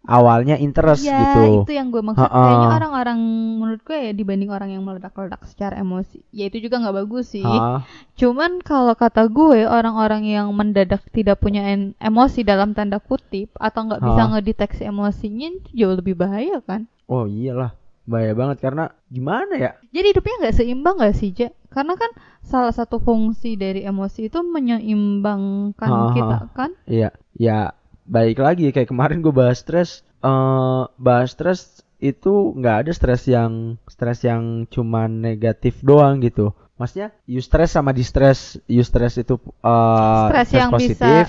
awalnya 0.06 0.54
interest 0.54 1.02
ya, 1.02 1.18
gitu. 1.18 1.66
itu 1.66 1.72
yang 1.74 1.90
gue 1.90 1.98
maksud. 1.98 2.22
Ha-ha. 2.22 2.38
Kayaknya 2.38 2.70
orang-orang 2.78 3.18
menurut 3.58 3.82
gue 3.82 3.98
ya 3.98 4.12
dibanding 4.14 4.50
orang 4.54 4.70
yang 4.70 4.82
meledak-ledak 4.86 5.42
secara 5.50 5.82
emosi, 5.82 6.22
ya 6.30 6.46
itu 6.46 6.62
juga 6.62 6.78
nggak 6.78 6.96
bagus 7.04 7.34
sih. 7.34 7.42
Ha, 7.42 7.82
Cuman 8.14 8.62
kalau 8.62 8.94
kata 8.94 9.26
gue 9.26 9.66
orang-orang 9.66 10.22
yang 10.24 10.46
mendadak 10.54 11.02
tidak 11.10 11.42
punya 11.42 11.66
emosi 11.98 12.46
dalam 12.46 12.72
tanda 12.72 13.02
kutip 13.02 13.50
atau 13.58 13.90
nggak 13.90 14.02
bisa 14.06 14.22
ngedeteksi 14.30 14.82
emosinya 14.86 15.50
itu 15.50 15.70
jauh 15.74 15.98
lebih 15.98 16.14
bahaya 16.14 16.62
kan. 16.62 16.86
Oh 17.10 17.26
iyalah, 17.26 17.74
bahaya 18.06 18.32
banget 18.32 18.62
karena 18.62 18.94
gimana 19.10 19.58
ya? 19.58 19.70
Jadi 19.90 20.14
hidupnya 20.14 20.34
nggak 20.46 20.54
seimbang 20.54 20.96
nggak 21.02 21.16
sih, 21.18 21.34
Ja? 21.34 21.50
Karena 21.76 21.92
kan 21.92 22.08
salah 22.40 22.72
satu 22.72 22.96
fungsi 22.96 23.60
dari 23.60 23.84
emosi 23.84 24.32
itu 24.32 24.40
menyeimbangkan 24.40 25.92
kita 26.16 26.38
kan. 26.56 26.70
Iya, 26.88 27.12
ya 27.36 27.76
baik 28.08 28.40
lagi 28.40 28.72
kayak 28.72 28.88
kemarin 28.88 29.20
gue 29.20 29.28
bahas 29.28 29.60
stres, 29.60 30.00
eh 30.24 30.82
bahas 30.96 31.36
stres 31.36 31.84
itu 32.00 32.56
nggak 32.56 32.88
ada 32.88 32.92
stres 32.96 33.28
yang 33.28 33.76
stres 33.84 34.24
yang 34.24 34.64
cuman 34.66 35.20
negatif 35.20 35.84
doang 35.84 36.24
gitu. 36.24 36.56
Maksudnya 36.76 37.12
you 37.24 37.40
stress 37.40 37.72
sama 37.72 37.92
distress, 37.92 38.56
you 38.64 38.80
stress 38.80 39.16
itu 39.16 39.36
eh 39.60 40.24
Stres 40.28 40.48
stres 40.48 40.50
yang 40.56 40.70
bisa- 40.72 40.76
positif, 40.80 41.26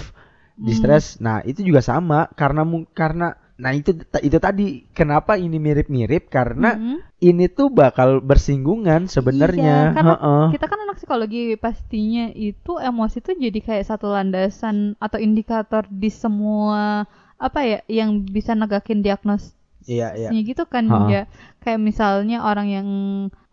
Hmm. 0.56 0.64
distress. 0.64 1.06
Nah, 1.20 1.44
itu 1.44 1.62
juga 1.62 1.80
sama 1.80 2.28
karena 2.36 2.64
karena 2.92 3.36
nah 3.58 3.74
itu 3.74 3.90
itu 4.22 4.38
tadi 4.38 4.86
kenapa 4.94 5.34
ini 5.34 5.58
mirip-mirip 5.58 6.30
karena 6.30 6.78
Mm-mm. 6.78 6.98
ini 7.18 7.50
tuh 7.50 7.74
bakal 7.74 8.22
bersinggungan 8.22 9.10
sebenarnya. 9.10 9.92
Iya, 9.92 9.96
karena 9.98 10.16
Heeh. 10.22 10.46
kita 10.54 10.66
kan 10.70 10.80
anak 10.86 10.98
psikologi 11.02 11.58
pastinya 11.58 12.30
itu 12.32 12.78
emosi 12.78 13.18
tuh 13.18 13.34
jadi 13.34 13.58
kayak 13.58 13.90
satu 13.90 14.14
landasan 14.14 14.94
atau 15.02 15.18
indikator 15.18 15.90
di 15.90 16.14
semua 16.14 17.10
apa 17.38 17.60
ya 17.66 17.80
yang 17.90 18.22
bisa 18.22 18.54
negakin 18.54 19.02
diagnosisnya 19.02 19.58
Iya, 19.88 20.08
iya. 20.20 20.30
gitu 20.44 20.68
kan 20.68 20.84
Ha. 20.92 20.98
ya 21.08 21.24
kayak 21.64 21.80
misalnya 21.80 22.44
orang 22.44 22.68
yang 22.68 22.88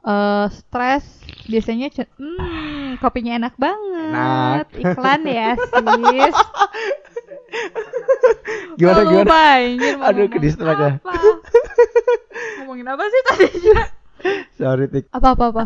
eh, 0.03 0.47
stres 0.51 1.07
biasanya 1.47 1.89
hmm, 1.95 2.99
kopinya 2.99 3.39
enak 3.39 3.55
banget 3.55 4.67
Enak. 4.75 4.83
iklan 4.83 5.23
ya 5.25 5.55
sis 5.55 6.37
Gimana 8.79 9.01
Lupa, 9.01 9.13
gimana? 9.13 9.35
anjir, 9.55 9.95
Aduh, 10.09 10.27
ke-distract 10.29 10.79
ya. 10.79 10.93
apa. 10.99 11.13
ngomongin 12.59 12.87
apa 12.87 13.05
sih 13.05 13.23
tadi 13.25 13.47
Sorry, 14.57 14.89
Tik. 14.89 15.13
apa 15.13 15.37
apa 15.37 15.45
apa 15.53 15.63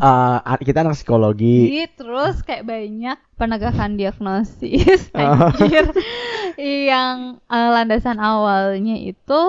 Eh, 0.50 0.66
kita 0.66 0.82
anak 0.82 0.98
psikologi. 0.98 1.70
Iya, 1.70 1.86
terus 1.94 2.42
kayak 2.42 2.66
banyak 2.66 3.16
penegakan 3.36 3.94
diagnosis 3.94 5.14
Oh. 5.14 5.22
anjir 5.54 5.86
yang 6.58 7.38
eh, 7.44 7.68
landasan 7.70 8.18
awalnya 8.18 8.98
itu 8.98 9.40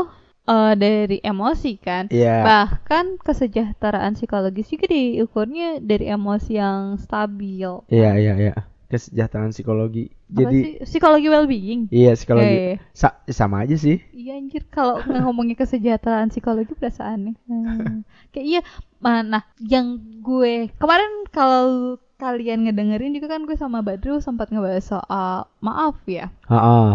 eh, 0.45 0.73
dari 0.75 1.17
emosi 1.19 1.71
kan. 1.77 2.05
Iya. 2.07 2.45
Bahkan 2.45 3.17
kesejahteraan 3.19 4.13
psikologis 4.13 4.69
juga 4.69 4.85
diukurnya 4.87 5.81
dari 5.81 6.05
emosi 6.05 6.51
yang 6.53 6.81
stabil. 6.95 7.81
Iya, 7.89 8.11
iya, 8.15 8.33
iya. 8.37 8.55
Kesejahteraan 8.89 9.53
psikologi. 9.53 10.09
Apa 10.09 10.49
Jadi 10.49 10.59
sih? 10.59 10.73
psikologi 10.81 11.27
well-being. 11.29 11.81
iya 11.93 12.17
psikologi. 12.17 12.49
Iya, 12.49 12.65
iya. 12.73 12.77
Sa- 12.91 13.21
sama 13.29 13.61
aja 13.61 13.77
sih. 13.77 14.01
Iya 14.09 14.41
anjir 14.41 14.65
kalau 14.67 14.97
ngomongin 15.05 15.53
kesejahteraan 15.53 16.33
psikologi 16.33 16.73
berasa 16.73 17.05
aneh. 17.05 17.37
Hmm. 17.45 18.01
Kayak 18.33 18.45
iya 18.49 18.61
mana 18.97 19.45
yang 19.61 20.01
gue 20.19 20.73
kemarin 20.81 21.29
kalau 21.29 21.95
kalian 22.19 22.67
ngedengerin 22.67 23.15
juga 23.15 23.31
kan 23.31 23.45
gue 23.47 23.55
sama 23.55 23.79
Badru 23.79 24.19
sempat 24.19 24.49
ngebahas 24.49 24.83
soal 24.83 25.47
maaf 25.61 26.01
ya. 26.09 26.33
Heeh. 26.49 26.89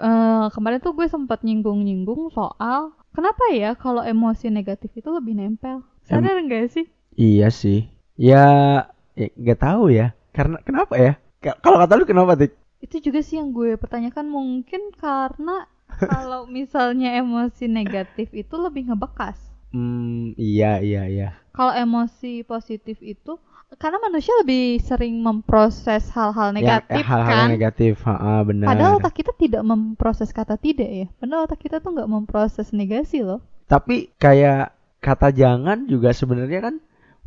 Eh, 0.00 0.46
kemarin 0.56 0.80
tuh 0.80 0.96
gue 0.96 1.10
sempat 1.10 1.44
nyinggung-nyinggung 1.44 2.32
soal 2.32 2.96
kenapa 3.12 3.50
ya 3.52 3.74
kalau 3.76 4.00
emosi 4.00 4.48
negatif 4.48 4.94
itu 4.96 5.10
lebih 5.12 5.36
nempel. 5.36 5.84
Sadar 6.08 6.40
nggak 6.40 6.72
sih? 6.72 6.86
Iya 7.18 7.52
sih. 7.52 7.90
Ya, 8.16 8.46
ya 9.18 9.26
nggak 9.36 9.60
tahu 9.60 9.92
ya. 9.92 10.16
Karena 10.40 10.56
kenapa 10.64 10.96
ya? 10.96 11.12
Ka- 11.36 11.60
Kalau 11.60 11.76
kata 11.76 11.92
lu 11.94 12.04
kenapa, 12.04 12.32
Tik? 12.34 12.56
Itu 12.80 12.96
juga 12.98 13.20
sih 13.20 13.36
yang 13.36 13.52
gue 13.52 13.76
pertanyakan 13.76 14.24
mungkin 14.24 14.88
karena 14.96 15.68
kalau 16.08 16.48
misalnya 16.48 17.12
emosi 17.14 17.68
negatif 17.68 18.32
itu 18.32 18.54
lebih 18.56 18.88
ngebekas. 18.88 19.36
Hmm, 19.70 20.32
iya, 20.34 20.80
iya, 20.80 21.04
iya. 21.06 21.28
kalau 21.50 21.70
emosi 21.70 22.42
positif 22.42 22.98
itu 22.98 23.38
karena 23.76 24.00
manusia 24.00 24.34
lebih 24.38 24.82
sering 24.82 25.18
memproses 25.20 26.10
hal-hal 26.10 26.50
Yang- 26.50 26.58
negatif 26.58 26.96
eh, 26.96 27.06
hal-hal 27.06 27.30
kan 27.38 27.46
negatif, 27.48 27.94
heeh, 28.02 28.38
benar. 28.42 28.66
padahal 28.66 28.92
otak 28.98 29.14
kita 29.14 29.30
tidak 29.34 29.62
memproses 29.62 30.30
kata 30.30 30.58
tidak 30.58 30.90
ya 30.90 31.06
padahal 31.18 31.46
otak 31.46 31.60
kita 31.60 31.78
tuh 31.78 31.94
nggak 31.94 32.10
memproses 32.10 32.74
negasi 32.74 33.22
loh 33.22 33.46
Tapi 33.66 34.10
kayak 34.16 34.74
kata 34.98 35.30
jangan 35.30 35.86
juga 35.86 36.10
sebenarnya 36.10 36.66
kan 36.66 36.74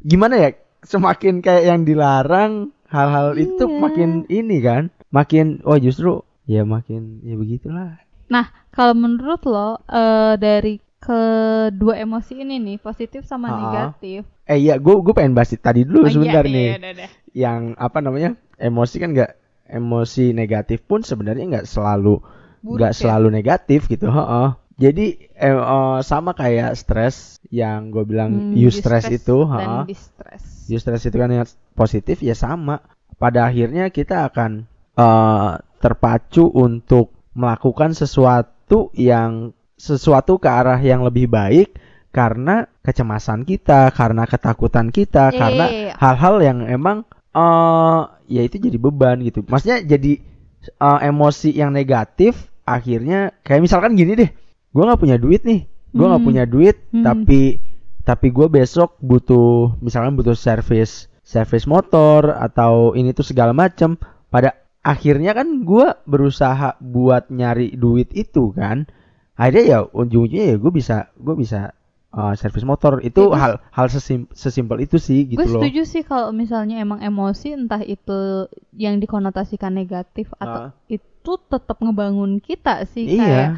gimana 0.04 0.36
ya? 0.36 0.50
Semakin 0.84 1.40
kayak 1.40 1.64
yang 1.64 1.82
dilarang 1.88 2.73
hal-hal 2.94 3.28
itu 3.46 3.64
Iya. 3.66 3.80
makin 3.84 4.10
ini 4.40 4.58
kan, 4.68 4.84
makin 5.18 5.46
oh 5.70 5.78
justru 5.86 6.12
ya 6.46 6.62
makin 6.76 7.02
ya 7.28 7.36
begitulah. 7.42 7.90
nah 8.28 8.46
kalau 8.76 8.96
menurut 8.98 9.42
lo 9.46 9.68
eh, 9.92 10.34
dari 10.40 10.74
kedua 11.00 11.94
emosi 12.00 12.34
ini 12.44 12.56
nih 12.66 12.78
positif 12.80 13.22
sama 13.28 13.48
Ha-ha. 13.50 13.60
negatif 13.60 14.24
Eh 14.44 14.60
iya, 14.60 14.76
gue 14.76 14.96
gue 15.00 15.14
pengen 15.16 15.36
bahas 15.38 15.56
tadi 15.56 15.88
dulu 15.88 16.04
Oh, 16.04 16.12
iya, 16.12 16.12
sebentar 16.12 16.44
iya, 16.44 16.52
nih. 16.56 16.70
udah, 16.76 16.92
udah. 16.96 17.10
Yang 17.34 17.62
apa 17.80 17.98
namanya? 18.04 18.30
Emosi 18.60 18.96
kan 19.00 19.10
nggak 19.16 19.32
emosi 19.72 20.36
negatif 20.36 20.80
pun 20.84 21.00
sebenarnya 21.00 21.44
nggak 21.48 21.68
selalu 21.68 22.20
Buruk 22.64 22.80
nggak 22.80 22.94
ya? 23.00 23.00
selalu 23.00 23.28
negatif 23.32 23.88
gitu. 23.88 24.08
heeh. 24.12 24.50
Jadi 24.76 25.06
eh, 25.38 25.56
eh, 25.56 25.98
sama 26.04 26.32
kayak 26.36 26.76
stres 26.76 27.40
yang 27.48 27.92
gue 27.94 28.04
bilang 28.04 28.32
Hmm, 28.32 28.52
eustress 28.52 29.08
distress 29.08 29.08
itu, 29.08 29.38
dan 29.56 29.70
heeh. 29.70 29.84
distress 29.88 30.44
Eustress 30.68 31.04
itu 31.08 31.18
kan 31.20 31.30
yang 31.32 31.48
positif 31.74 32.22
ya 32.22 32.34
sama. 32.34 32.82
Pada 33.18 33.46
akhirnya 33.50 33.90
kita 33.90 34.30
akan 34.30 34.66
eh, 34.94 35.52
terpacu 35.78 36.48
untuk 36.50 37.12
melakukan 37.34 37.92
sesuatu 37.92 38.94
yang 38.94 39.52
sesuatu 39.74 40.38
ke 40.38 40.48
arah 40.48 40.78
yang 40.80 41.04
lebih 41.04 41.28
baik 41.28 41.76
karena 42.14 42.70
kecemasan 42.86 43.42
kita, 43.42 43.90
karena 43.90 44.30
ketakutan 44.30 44.94
kita, 44.94 45.34
Iya, 45.34 45.38
karena 45.42 45.66
iya, 45.66 45.82
iya. 45.90 45.94
hal-hal 45.98 46.36
yang 46.46 46.58
emang 46.70 46.98
eh 47.34 48.02
ya 48.30 48.42
itu 48.46 48.62
jadi 48.62 48.78
beban 48.78 49.18
gitu. 49.26 49.42
Maksudnya 49.44 49.82
jadi 49.82 50.22
eh, 50.64 51.00
emosi 51.10 51.50
yang 51.52 51.74
negatif 51.74 52.54
akhirnya 52.64 53.34
kayak 53.42 53.66
misalkan 53.66 53.98
gini 53.98 54.14
deh, 54.16 54.30
gue 54.72 54.84
nggak 54.86 55.02
punya 55.02 55.18
duit 55.18 55.42
nih, 55.44 55.66
gue 55.92 56.06
nggak 56.06 56.22
Hmm. 56.22 56.30
punya 56.30 56.44
duit, 56.46 56.78
Hmm. 56.94 57.02
tapi 57.04 57.60
tapi 58.04 58.28
gue 58.30 58.48
besok 58.48 58.96
butuh 59.02 59.80
misalkan 59.82 60.14
butuh 60.14 60.36
servis 60.38 61.08
servis 61.24 61.64
motor 61.64 62.30
atau 62.30 62.92
ini 62.94 63.12
tuh 63.12 63.24
segala 63.24 63.52
macem. 63.52 63.96
Pada 64.28 64.54
akhirnya 64.80 65.32
kan 65.32 65.64
gue 65.64 65.88
berusaha 66.04 66.76
buat 66.78 67.28
nyari 67.30 67.74
duit 67.74 68.12
itu 68.12 68.52
kan. 68.52 68.86
Akhirnya 69.34 69.64
ya 69.64 69.80
ujung-ujungnya 69.88 70.46
ya 70.46 70.58
gue 70.58 70.72
bisa 70.72 70.96
gue 71.16 71.34
bisa 71.34 71.74
uh, 72.12 72.34
servis 72.34 72.62
motor 72.62 73.00
itu 73.00 73.18
Ya, 73.20 73.28
gue- 73.28 73.40
hal 73.40 73.54
hal 73.72 73.88
sesim- 73.88 74.30
sesimpel 74.32 74.78
itu 74.80 74.98
sih 74.98 75.26
gitu 75.26 75.40
gue 75.40 75.50
loh. 75.50 75.58
setuju 75.60 75.82
sih 75.84 76.04
kalau 76.04 76.30
misalnya 76.30 76.78
emang 76.78 77.00
emosi 77.00 77.56
entah 77.56 77.82
itu 77.82 78.46
yang 78.72 79.00
dikonotasikan 79.00 79.74
negatif 79.74 80.30
atau 80.36 80.70
Ah. 80.70 80.78
itu 80.86 81.10
tetap 81.44 81.80
ngebangun 81.80 82.38
kita 82.38 82.86
sih 82.86 83.10
Iya. 83.10 83.18
kayak 83.18 83.50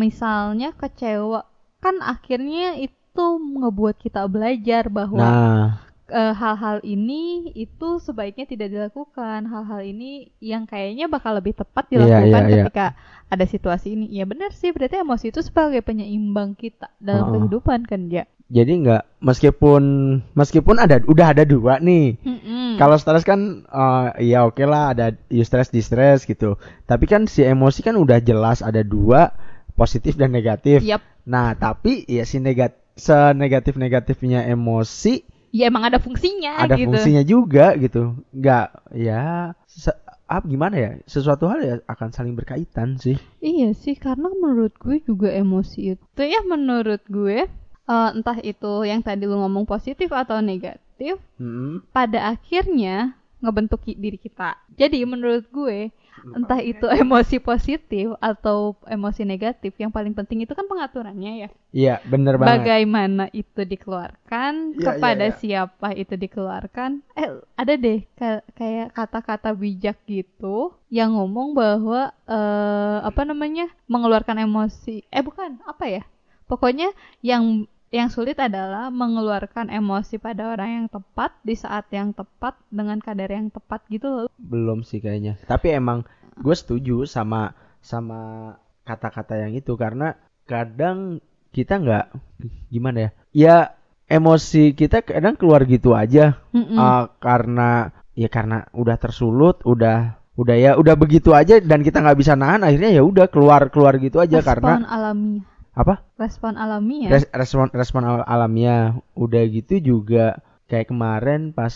misalnya 0.00 0.72
kecewa 0.72 1.44
kan 1.78 2.00
akhirnya 2.00 2.76
itu 2.76 3.24
ngebuat 3.54 3.96
kita 3.96 4.24
belajar 4.26 4.88
bahwa 4.88 5.20
Nah, 5.20 5.30
eh, 5.30 5.68
hal-hal 6.12 6.82
ini 6.82 7.50
itu 7.54 8.02
sebaiknya 8.02 8.44
tidak 8.44 8.68
dilakukan 8.68 9.46
hal-hal 9.46 9.80
ini 9.80 10.28
yang 10.42 10.66
kayaknya 10.66 11.06
bakal 11.06 11.34
lebih 11.34 11.54
tepat 11.54 11.86
Iya, 11.88 12.02
dilakukan 12.02 12.42
iya, 12.42 12.50
iya. 12.50 12.62
ketika 12.66 12.86
ada 13.30 13.44
situasi 13.46 13.94
ini 13.94 14.06
ya 14.10 14.26
benar 14.26 14.50
sih 14.50 14.74
berarti 14.74 14.98
emosi 14.98 15.30
itu 15.30 15.40
sebagai 15.40 15.80
penyeimbang 15.80 16.58
kita 16.58 16.90
dalam 16.98 17.30
Oh. 17.30 17.32
kehidupan 17.38 17.86
kan 17.86 18.10
ya 18.10 18.26
jadi 18.50 18.82
nggak 18.82 19.22
meskipun 19.22 19.82
meskipun 20.34 20.82
ada 20.82 20.98
udah 21.06 21.38
ada 21.38 21.46
dua 21.46 21.78
nih. 21.78 22.18
Mm-mm. 22.18 22.82
Kalau 22.82 22.98
stres 22.98 23.22
kan 23.22 23.62
eh, 23.62 24.34
ya 24.34 24.42
oke 24.42 24.58
lah 24.66 24.90
ada 24.90 25.14
eustress 25.30 25.70
distress 25.70 26.26
gitu. 26.26 26.58
Tapi 26.82 27.06
kan 27.06 27.30
si 27.30 27.46
emosi 27.46 27.86
kan 27.86 27.94
udah 27.94 28.18
jelas 28.18 28.58
ada 28.58 28.82
dua 28.82 29.30
positif 29.78 30.18
dan 30.18 30.34
negatif. 30.34 30.82
Yap. 30.82 30.98
Nah, 31.30 31.54
tapi 31.54 32.02
ya 32.10 32.26
si 32.26 32.42
negat 32.42 32.74
senegatif 32.98 33.78
negatifnya 33.78 34.42
emosi 34.42 35.22
ya 35.50 35.66
emang 35.70 35.84
ada 35.90 35.98
fungsinya 35.98 36.62
ada 36.64 36.74
gitu. 36.78 36.86
fungsinya 36.90 37.22
juga 37.26 37.74
gitu 37.78 38.14
nggak 38.34 38.66
ya 38.94 39.50
apa 40.30 40.46
gimana 40.46 40.76
ya 40.78 40.90
sesuatu 41.10 41.50
hal 41.50 41.58
ya 41.62 41.74
akan 41.90 42.08
saling 42.14 42.34
berkaitan 42.38 42.94
sih 43.02 43.18
Iya 43.42 43.72
sih, 43.74 43.96
karena 43.98 44.28
menurut 44.30 44.76
gue 44.78 45.00
juga 45.02 45.28
emosi 45.32 45.96
itu 45.96 46.22
ya 46.22 46.40
menurut 46.46 47.02
gue 47.08 47.48
eh, 47.90 48.08
entah 48.16 48.38
itu 48.44 48.72
yang 48.86 49.00
tadi 49.02 49.24
lu 49.26 49.36
ngomong 49.42 49.64
positif 49.66 50.08
atau 50.12 50.38
negatif, 50.38 51.18
Mm-mm. 51.40 51.82
pada 51.90 52.30
akhirnya 52.36 53.16
ngebentuk 53.42 53.80
ki- 53.82 53.98
diri 53.98 54.18
kita. 54.20 54.60
Jadi 54.76 55.02
menurut 55.08 55.48
gue 55.50 55.88
entah 56.36 56.60
itu 56.62 56.86
emosi 57.02 57.36
positif 57.42 58.12
atau 58.20 58.76
emosi 58.86 59.22
negatif, 59.24 59.72
yang 59.78 59.90
paling 59.92 60.12
penting 60.14 60.44
itu 60.44 60.52
kan 60.58 60.66
pengaturannya 60.68 61.32
ya. 61.46 61.50
iya 61.72 61.94
bener 62.12 62.34
banget 62.42 62.50
Bagaimana 62.64 63.24
itu 63.32 63.60
dikeluarkan, 63.68 64.52
Iya, 64.74 64.84
kepada 64.86 65.26
iya, 65.28 65.32
iya. 65.32 65.38
siapa 65.40 65.88
itu 65.94 66.14
dikeluarkan. 66.16 66.90
Eh, 67.14 67.30
ada 67.54 67.74
deh 67.76 68.00
ka- 68.16 68.44
kayak 68.56 68.88
kata-kata 68.96 69.50
bijak 69.52 69.96
gitu 70.08 70.72
yang 70.88 71.14
ngomong 71.16 71.52
bahwa 71.52 72.10
eh 72.26 72.98
apa 73.04 73.22
namanya? 73.28 73.68
mengeluarkan 73.92 74.40
emosi. 74.46 75.04
Eh 75.12 75.22
bukan, 75.22 75.60
apa 75.68 75.84
ya? 75.86 76.02
Pokoknya 76.48 76.90
yang 77.22 77.66
yang 77.90 78.06
sulit 78.06 78.38
adalah 78.38 78.86
mengeluarkan 78.94 79.66
emosi 79.66 80.22
pada 80.22 80.54
orang 80.54 80.70
yang 80.70 80.86
tepat 80.86 81.34
di 81.42 81.58
saat 81.58 81.90
yang 81.90 82.14
tepat 82.14 82.54
dengan 82.70 83.02
kadar 83.02 83.34
yang 83.34 83.50
tepat 83.50 83.82
gitu 83.90 84.06
loh. 84.06 84.28
belum 84.38 84.86
sih 84.86 85.02
kayaknya 85.02 85.42
tapi 85.50 85.74
emang 85.74 86.06
gue 86.38 86.54
setuju 86.54 87.02
sama 87.04 87.50
sama 87.82 88.54
kata-kata 88.86 89.42
yang 89.42 89.52
itu 89.58 89.74
karena 89.74 90.14
kadang 90.46 91.18
kita 91.50 91.82
nggak 91.82 92.06
gimana 92.70 92.98
ya 92.98 93.10
ya 93.34 93.56
emosi 94.06 94.74
kita 94.78 95.02
kadang 95.02 95.34
keluar 95.34 95.66
gitu 95.66 95.98
aja 95.98 96.38
Mm-mm. 96.54 96.78
Ah, 96.78 97.10
karena 97.18 97.90
ya 98.14 98.30
karena 98.30 98.70
udah 98.70 98.96
tersulut 98.98 99.62
udah 99.66 100.18
udah 100.38 100.56
ya 100.56 100.70
udah 100.78 100.94
begitu 100.94 101.34
aja 101.34 101.58
dan 101.58 101.82
kita 101.82 102.00
nggak 102.00 102.18
bisa 102.18 102.38
nahan 102.38 102.62
akhirnya 102.62 102.90
ya 102.94 103.02
udah 103.02 103.26
keluar 103.28 103.66
keluar 103.68 103.98
gitu 103.98 104.22
aja 104.22 104.38
karena 104.40 104.78
respon 104.78 104.86
alamiah. 104.88 105.49
Apa 105.72 106.02
Respon 106.16 106.54
alamiah. 106.54 107.10
Res- 107.10 107.30
respon 107.30 107.70
respon 107.70 108.02
al- 108.02 108.24
alamiah 108.24 108.94
udah 109.12 109.42
gitu 109.46 109.78
juga 109.78 110.38
kayak 110.66 110.88
kemarin 110.88 111.50
pas 111.50 111.72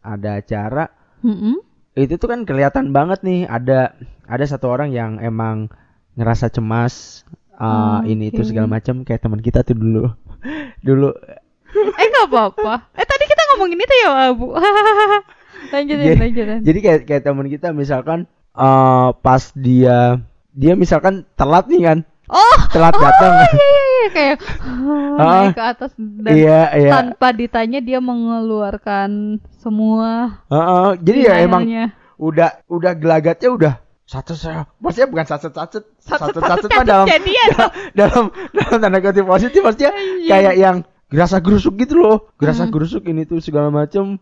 ada 0.00 0.36
acara 0.36 0.90
Mm-mm. 1.20 1.58
itu 1.94 2.14
tuh 2.14 2.28
kan 2.28 2.42
kelihatan 2.42 2.90
banget 2.90 3.22
nih 3.22 3.44
ada 3.44 3.94
ada 4.24 4.44
satu 4.44 4.68
orang 4.68 4.90
yang 4.90 5.18
emang 5.18 5.70
ngerasa 6.14 6.46
cemas 6.48 7.22
uh, 7.54 7.98
Oke. 7.98 8.08
ini 8.08 8.28
itu 8.28 8.42
segala 8.42 8.66
macam 8.68 9.02
kayak 9.02 9.18
teman 9.20 9.38
kita 9.38 9.62
tuh 9.62 9.74
dulu 9.74 10.04
dulu 10.86 11.10
Eh 11.68 12.06
nggak 12.08 12.26
apa-apa. 12.26 12.88
Eh 12.94 13.04
tadi 13.04 13.24
kita 13.24 13.42
ngomongin 13.50 13.76
itu 13.76 13.94
ya 13.98 14.32
Abu. 14.32 14.56
lanjutin, 15.72 16.00
Jadi- 16.06 16.20
lanjutin. 16.22 16.58
jadi 16.62 16.78
kayak 16.80 17.00
kayak 17.04 17.22
teman 17.22 17.46
kita 17.46 17.68
misalkan 17.70 18.24
uh, 18.54 19.12
pas 19.14 19.52
dia 19.52 20.16
dia 20.50 20.72
misalkan 20.74 21.28
telat 21.34 21.66
nih 21.66 21.82
kan 21.84 21.98
oh, 22.28 22.56
telat 22.70 22.94
oh 22.94 23.00
datang. 23.02 23.32
iya 23.34 23.48
iya 23.50 23.80
iya 23.82 24.08
kayak 24.12 24.36
Ah, 25.18 25.50
naik 25.50 25.58
ke 25.58 25.64
atas 25.66 25.90
dan 25.98 26.32
iya 26.32 26.60
iya. 26.78 26.90
tanpa 26.94 27.34
ditanya 27.34 27.82
dia 27.82 27.98
mengeluarkan 27.98 29.42
semua 29.58 30.38
Heeh, 30.46 30.88
jadi 31.02 31.18
ya 31.26 31.34
emang 31.42 31.66
udah 32.18 32.62
udah 32.70 32.92
gelagatnya 32.94 33.50
udah 33.50 33.74
satu 34.08 34.32
satu 34.32 34.64
maksudnya 34.80 35.08
bukan 35.12 35.26
satu 35.28 35.52
satu 35.52 35.78
satu 36.00 36.38
satu 36.40 36.64
dalam 36.80 37.04
jadian. 37.04 37.48
dalam 37.98 38.24
dalam 38.56 38.76
tanda 38.80 38.98
kutip 39.04 39.28
positif. 39.28 39.60
Maksudnya 39.60 39.92
Iya. 39.92 40.28
kayak 40.32 40.54
yang 40.56 40.76
gerasa 41.12 41.44
gerusuk 41.44 41.76
gitu 41.76 42.00
loh. 42.00 42.32
Gerasa 42.40 42.64
Hmm. 42.64 42.72
gerusuk 42.72 43.04
ini 43.04 43.28
tuh 43.28 43.44
segala 43.44 43.68
macem. 43.68 44.16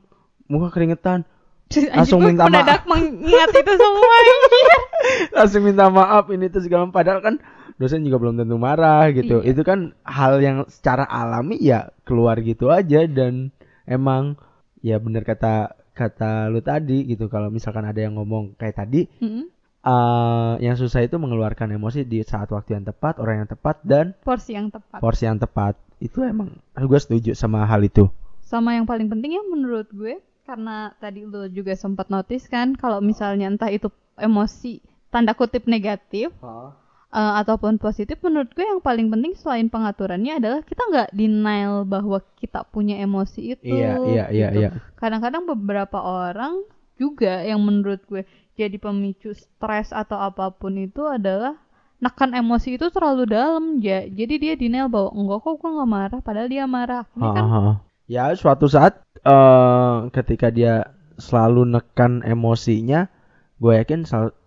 Muka 0.51 0.75
keringetan. 0.75 1.23
Langsung 1.95 2.19
minta 2.19 2.47
mendadak 2.51 2.83
mengingat 2.87 3.51
itu 3.51 3.73
semua 3.75 4.17
langsung 5.39 5.63
minta 5.67 5.87
maaf 5.87 6.31
ini 6.31 6.47
tuh 6.47 6.63
segala 6.63 6.87
padahal 6.91 7.19
kan 7.23 7.39
dosen 7.77 8.03
juga 8.03 8.17
belum 8.19 8.37
tentu 8.37 8.57
marah 8.57 9.09
gitu 9.11 9.41
Iya. 9.41 9.53
itu 9.53 9.63
kan 9.63 9.79
hal 10.03 10.41
yang 10.41 10.65
secara 10.67 11.05
alami 11.05 11.57
ya 11.57 11.93
keluar 12.03 12.41
gitu 12.41 12.69
aja 12.69 13.05
dan 13.05 13.53
emang 13.85 14.37
ya 14.81 14.97
bener 14.97 15.23
kata 15.23 15.71
kata 15.93 16.49
lu 16.49 16.61
tadi 16.61 17.05
gitu 17.07 17.27
kalau 17.27 17.49
misalkan 17.49 17.85
ada 17.85 17.97
yang 17.99 18.17
ngomong 18.17 18.53
kayak 18.55 18.77
tadi 18.77 19.09
Mm-mm. 19.19 19.49
eh 19.83 20.53
yang 20.61 20.75
susah 20.75 21.01
itu 21.01 21.17
mengeluarkan 21.17 21.73
emosi 21.73 22.03
di 22.03 22.21
saat 22.21 22.49
waktu 22.49 22.75
yang 22.75 22.85
tepat, 22.85 23.17
orang 23.17 23.43
yang 23.43 23.49
tepat 23.49 23.77
dan 23.83 24.13
porsi 24.21 24.53
yang 24.53 24.69
tepat 24.69 24.99
porsi 24.99 25.25
yang 25.25 25.37
tepat. 25.37 25.77
Itu 25.97 26.21
emang 26.21 26.53
gue 26.75 26.99
setuju 26.99 27.33
sama 27.33 27.65
hal 27.65 27.81
itu. 27.81 28.09
sama 28.43 28.73
yang 28.73 28.85
paling 28.85 29.09
penting 29.09 29.35
ya 29.35 29.43
menurut 29.43 29.89
gue 29.91 30.17
karena 30.43 30.95
tadi 30.97 31.23
lu 31.23 31.49
juga 31.49 31.75
sempat 31.75 32.07
notice 32.07 32.47
kan 32.47 32.73
kalau 32.73 33.01
misalnya 33.01 33.49
entah 33.49 33.67
itu 33.67 33.89
emosi 34.15 34.79
tanda 35.09 35.35
kutip 35.35 35.67
negatif 35.67 36.31
eh, 37.13 37.33
ataupun 37.41 37.79
positif 37.79 38.19
menurut 38.23 38.51
gue 38.53 38.65
yang 38.65 38.83
paling 38.83 39.07
penting 39.09 39.33
selain 39.39 39.69
pengaturannya 39.69 40.39
adalah 40.39 40.61
kita 40.63 40.83
nggak 40.91 41.11
denial 41.15 41.85
bahwa 41.87 42.19
kita 42.37 42.67
punya 42.69 42.99
emosi 42.99 43.55
itu 43.55 43.65
Iya, 43.77 43.93
iya, 44.07 44.25
iya, 44.31 44.49
gitu. 44.53 44.61
iya. 44.63 44.71
kadang-kadang 44.99 45.47
beberapa 45.47 45.99
orang 46.01 46.63
juga 46.97 47.45
yang 47.45 47.61
menurut 47.61 48.01
gue 48.09 48.25
jadi 48.57 48.77
pemicu 48.81 49.37
stres 49.37 49.93
atau 49.93 50.17
apa 50.17 50.49
pun 50.51 50.81
itu 50.81 51.05
adalah 51.05 51.61
nekan 51.97 52.33
emosi 52.33 52.77
itu 52.77 52.89
terlalu 52.93 53.25
dalam 53.29 53.81
ya 53.81 54.05
jadi 54.05 54.35
dia 54.37 54.55
denial 54.57 54.89
bahwa 54.89 55.13
enggak 55.17 55.39
kok 55.45 55.55
gue 55.61 55.71
nggak 55.77 55.91
marah 55.91 56.21
padahal 56.21 56.49
dia 56.49 56.65
marah 56.69 57.05
ini 57.15 57.29
kan. 57.33 57.47
Ya 58.07 58.31
suatu 58.33 58.71
saat 58.71 59.03
eh 59.25 59.97
ketika 60.15 60.49
dia 60.49 60.95
selalu 61.19 61.67
nekan 61.67 62.21
emosinya, 62.23 63.09
gue 63.59 63.73
yakin 63.75 64.05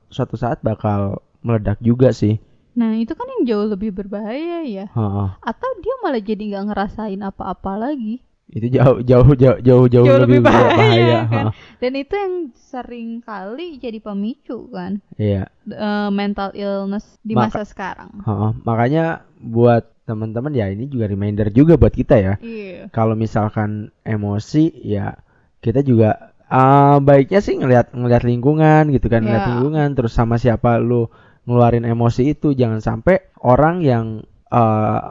suatu 0.08 0.36
saat 0.38 0.62
bakal 0.62 1.20
meledak 1.42 1.76
juga 1.82 2.14
sih. 2.14 2.38
Nah 2.80 2.96
itu 2.96 3.12
kan 3.12 3.28
yang 3.28 3.44
jauh 3.46 3.68
lebih 3.68 3.92
berbahaya 3.92 4.64
ya 4.64 4.86
Ha, 4.90 5.04
ha. 5.04 5.26
atau 5.42 5.70
dia 5.78 5.96
malah 6.00 6.22
jadi 6.22 6.40
nggak 6.40 6.66
ngerasain 6.66 7.20
apa-apa 7.22 7.76
lagi 7.78 8.24
Itu 8.48 8.66
jauh 8.68 9.04
jauh 9.04 9.36
jauh 9.36 9.60
jauh 9.60 9.86
jauh, 9.86 10.08
Jauh 10.10 10.18
lebih, 10.18 10.42
lebih 10.42 10.50
bahaya, 10.50 10.74
bahaya. 10.74 11.18
kan? 11.24 11.46
Ha, 11.46 11.52
dan 11.78 11.92
itu 11.94 12.14
yang 12.16 12.34
sering 12.56 13.10
kali 13.22 13.78
jadi 13.78 14.00
pemicu 14.00 14.66
kan 14.70 14.98
Iya. 15.14 15.54
eh, 15.68 16.10
mental 16.10 16.50
illness 16.54 17.20
di 17.22 17.36
Maka- 17.36 17.54
masa 17.54 17.62
sekarang 17.64 18.10
Ha, 18.20 18.32
ha. 18.32 18.48
Makanya 18.58 19.06
buat 19.38 19.94
teman-teman 20.04 20.50
ya 20.52 20.66
ini 20.66 20.88
juga 20.88 21.06
reminder 21.06 21.52
juga 21.52 21.76
buat 21.76 21.92
kita 21.92 22.16
ya. 22.18 22.34
iya 22.40 22.90
kalau 22.90 23.14
misalkan 23.14 23.94
emosi 24.02 24.74
ya 24.82 25.22
kita 25.60 25.80
juga 25.82 26.34
ah 26.44 26.98
baiknya 26.98 27.40
sih 27.40 27.54
ngelihat 27.54 27.94
ngelihat 27.94 28.26
lingkungan 28.26 28.90
gitu 28.90 29.06
kan 29.06 29.22
ngelihat 29.22 29.44
Ya. 29.44 29.50
lingkungan 29.54 29.94
terus 29.94 30.10
sama 30.12 30.36
siapa 30.36 30.82
lu 30.82 31.06
ngeluarin 31.50 31.84
emosi 31.84 32.38
itu 32.38 32.54
jangan 32.54 32.80
sampai 32.80 33.34
orang 33.42 33.82
yang 33.82 34.06
eh 34.54 35.02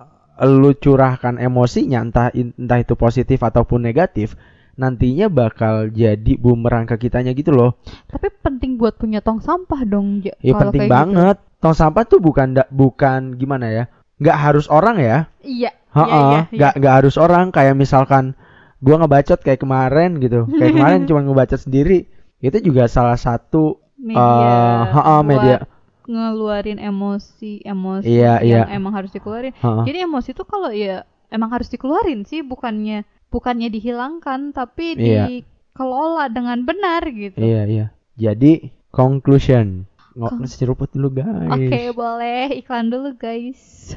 lu 0.47 0.71
curahkan 0.71 1.35
emosinya 1.43 1.99
entah 1.99 2.31
entah 2.31 2.79
itu 2.79 2.95
positif 2.95 3.43
ataupun 3.43 3.83
negatif 3.83 4.39
nantinya 4.79 5.27
bakal 5.27 5.91
jadi 5.91 6.39
bumerang 6.39 6.87
ke 6.87 6.95
kitanya 7.11 7.35
gitu 7.35 7.51
loh 7.51 7.75
tapi 8.07 8.31
penting 8.39 8.79
buat 8.79 8.95
punya 8.95 9.19
tong 9.19 9.43
sampah 9.43 9.83
dong 9.83 10.23
ya 10.23 10.39
kalau 10.55 10.71
penting 10.71 10.87
kayak 10.87 10.91
gitu. 10.95 10.95
banget 10.95 11.37
tong 11.59 11.75
sampah 11.75 12.07
tuh 12.07 12.23
bukan 12.23 12.55
da- 12.55 12.71
bukan 12.71 13.35
gimana 13.35 13.67
ya 13.67 13.85
nggak 14.23 14.39
harus 14.39 14.71
orang 14.71 15.03
ya 15.03 15.27
iya 15.43 15.75
Heeh, 15.89 16.07
iya 16.07 16.23
iya, 16.23 16.39
iya. 16.39 16.55
nggak 16.55 16.73
nggak 16.79 16.95
harus 17.03 17.15
orang 17.19 17.47
kayak 17.51 17.75
misalkan 17.75 18.37
gua 18.79 18.97
ngebacot 19.03 19.41
kayak 19.43 19.61
kemarin 19.61 20.21
gitu. 20.23 20.47
Kayak 20.47 20.73
kemarin 20.77 21.01
cuma 21.09 21.21
ngebacot 21.25 21.61
sendiri. 21.65 22.07
Itu 22.39 22.63
juga 22.63 22.87
salah 22.87 23.19
satu 23.19 23.81
media 23.99 24.21
eh, 24.21 24.81
heeh, 24.95 25.19
buat 25.19 25.27
media. 25.27 25.57
Ngeluarin 26.09 26.77
emosi 26.77 27.61
emosi 27.63 28.09
Iya, 28.09 28.41
yang 28.41 28.65
iya. 28.65 28.73
emang 28.73 28.93
harus 28.93 29.11
dikeluarin 29.11 29.53
Heeh. 29.53 29.83
jadi 29.85 29.99
emosi 30.03 30.33
itu 30.33 30.43
kalau 30.43 30.69
ya 30.69 31.03
emang 31.29 31.51
harus 31.51 31.67
dikeluarin 31.67 32.25
sih 32.25 32.41
bukannya 32.41 33.03
bukannya 33.29 33.69
dihilangkan 33.69 34.51
tapi 34.51 34.95
Iya. 34.95 35.25
dikelola 35.29 36.29
dengan 36.29 36.63
benar 36.63 37.03
gitu 37.07 37.37
Iya, 37.37 37.61
iya. 37.65 37.85
Jadi 38.17 38.73
conclusion. 38.89 39.85
Nggak 40.13 40.31
Con- 40.35 40.51
seruput 40.51 40.91
dulu 40.91 41.15
guys. 41.15 41.47
Oke, 41.47 41.93
boleh 41.93 42.51
iklan 42.57 42.89
dulu, 42.89 43.13
guys. 43.15 43.93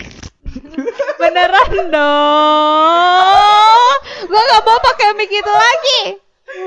Beneran 1.20 1.90
dong. 1.90 3.94
Gua 4.22 4.40
gak 4.42 4.62
mau 4.62 4.78
pakai 4.82 5.08
mic 5.12 5.28
itu 5.28 5.52
lagi. 5.52 6.00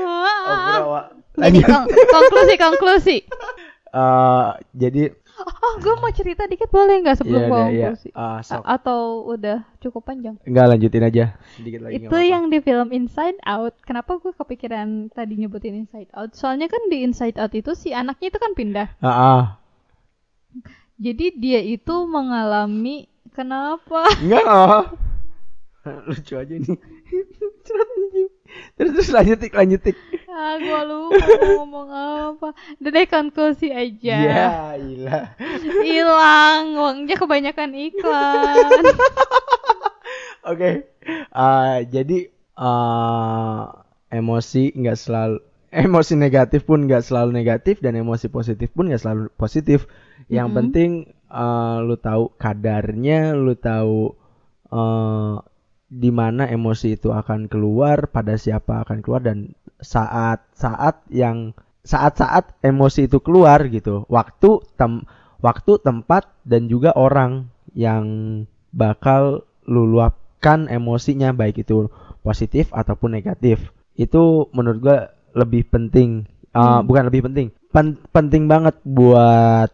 Oh, 0.06 1.02
Jadi 1.34 1.58
lanjut. 1.58 1.66
kon- 1.66 1.88
konklusi 1.90 2.54
konklusi. 2.56 3.16
Eh, 3.94 4.48
jadi 4.74 5.14
Oh, 5.34 5.74
gue 5.82 5.94
mau 5.98 6.14
cerita 6.14 6.46
dikit 6.46 6.70
boleh 6.70 7.02
nggak 7.02 7.18
sebelum 7.18 7.42
iya, 7.42 7.50
iya, 7.50 7.50
iya. 7.50 7.86
konklusi? 7.90 8.08
Ah, 8.14 8.38
sok. 8.38 8.62
A- 8.62 8.78
Atau 8.78 9.26
udah 9.34 9.66
cukup 9.82 10.06
panjang? 10.06 10.38
Enggak 10.46 10.70
lanjutin 10.70 11.02
aja. 11.02 11.24
Sedikit 11.58 11.82
lagi. 11.82 11.98
itu 11.98 12.06
apa-apa. 12.06 12.22
yang 12.22 12.44
di 12.54 12.58
film 12.62 12.88
Inside 12.94 13.42
Out. 13.42 13.74
Kenapa 13.82 14.22
gue 14.22 14.30
kepikiran 14.30 15.10
tadi 15.10 15.34
nyebutin 15.34 15.74
Inside 15.74 16.14
Out? 16.14 16.38
Soalnya 16.38 16.70
kan 16.70 16.86
di 16.86 17.02
Inside 17.02 17.42
Out 17.42 17.50
itu 17.50 17.74
si 17.74 17.90
anaknya 17.90 18.30
itu 18.30 18.38
kan 18.38 18.54
pindah. 18.54 18.94
Ah, 19.02 19.10
ah. 19.10 19.42
Jadi 21.02 21.34
dia 21.34 21.58
itu 21.58 22.06
mengalami 22.06 23.10
kenapa? 23.34 24.06
Enggak. 24.22 24.46
ah. 24.46 24.86
lucu 26.06 26.38
aja 26.38 26.54
nih 26.54 26.78
anjing. 28.14 28.28
terus 28.76 28.90
terus 28.94 29.10
lanjut 29.10 29.38
tik 29.40 29.54
lanjut 29.54 29.80
tik 29.82 29.96
ah 30.34 30.56
gua 30.60 30.80
lupa 30.84 31.26
mau 31.38 31.50
ngomong 31.62 31.88
apa. 31.90 32.48
Udah 32.82 32.90
deh 32.90 33.06
konklusi 33.06 33.68
aja. 33.70 34.18
Ya 34.18 34.48
gila. 34.78 35.20
Hilang 35.78 36.64
uangnya 36.78 37.16
kebanyakan 37.16 37.70
iklan. 37.74 38.84
Oke 40.50 40.70
Eh, 41.34 41.78
jadi 41.94 42.18
eh, 42.58 43.62
emosi 44.14 44.62
nggak 44.72 44.98
selalu 44.98 45.38
emosi 45.74 46.14
negatif 46.16 46.64
pun 46.68 46.86
nggak 46.86 47.04
selalu 47.04 47.30
negatif 47.34 47.82
dan 47.84 47.98
emosi 47.98 48.30
positif 48.30 48.70
pun 48.72 48.88
nggak 48.88 49.02
selalu 49.02 49.22
positif. 49.36 49.84
Yang 50.32 50.48
Mm-mm. 50.48 50.58
penting 50.58 50.90
eh, 51.28 51.76
lu 51.84 51.96
tahu 52.00 52.24
kadarnya 52.40 53.36
lu 53.36 53.54
tahu 53.58 54.14
eh 54.72 55.36
di 55.94 56.10
mana 56.10 56.50
emosi 56.50 56.98
itu 56.98 57.14
akan 57.14 57.46
keluar 57.46 58.10
pada 58.10 58.34
siapa 58.34 58.82
akan 58.82 58.98
keluar 59.04 59.22
dan 59.22 59.54
saat-saat 59.84 61.04
yang 61.12 61.52
saat-saat 61.84 62.56
emosi 62.64 63.06
itu 63.06 63.20
keluar 63.20 63.60
gitu. 63.68 64.08
Waktu 64.08 64.64
tem 64.74 65.04
waktu 65.38 65.76
tempat 65.78 66.32
dan 66.42 66.66
juga 66.66 66.96
orang 66.96 67.52
yang 67.76 68.04
bakal 68.72 69.44
lu 69.68 69.84
luapkan 69.84 70.66
emosinya 70.66 71.30
baik 71.30 71.62
itu 71.62 71.92
positif 72.20 72.72
ataupun 72.72 73.12
negatif. 73.12 73.60
Itu 73.94 74.48
menurut 74.50 74.78
gua 74.80 74.98
lebih 75.36 75.68
penting. 75.68 76.24
Uh, 76.54 76.80
Hmm. 76.80 76.86
bukan 76.86 77.04
lebih 77.10 77.26
penting. 77.26 77.48
Pen- 77.68 77.98
penting 78.08 78.46
banget 78.46 78.78
buat 78.86 79.68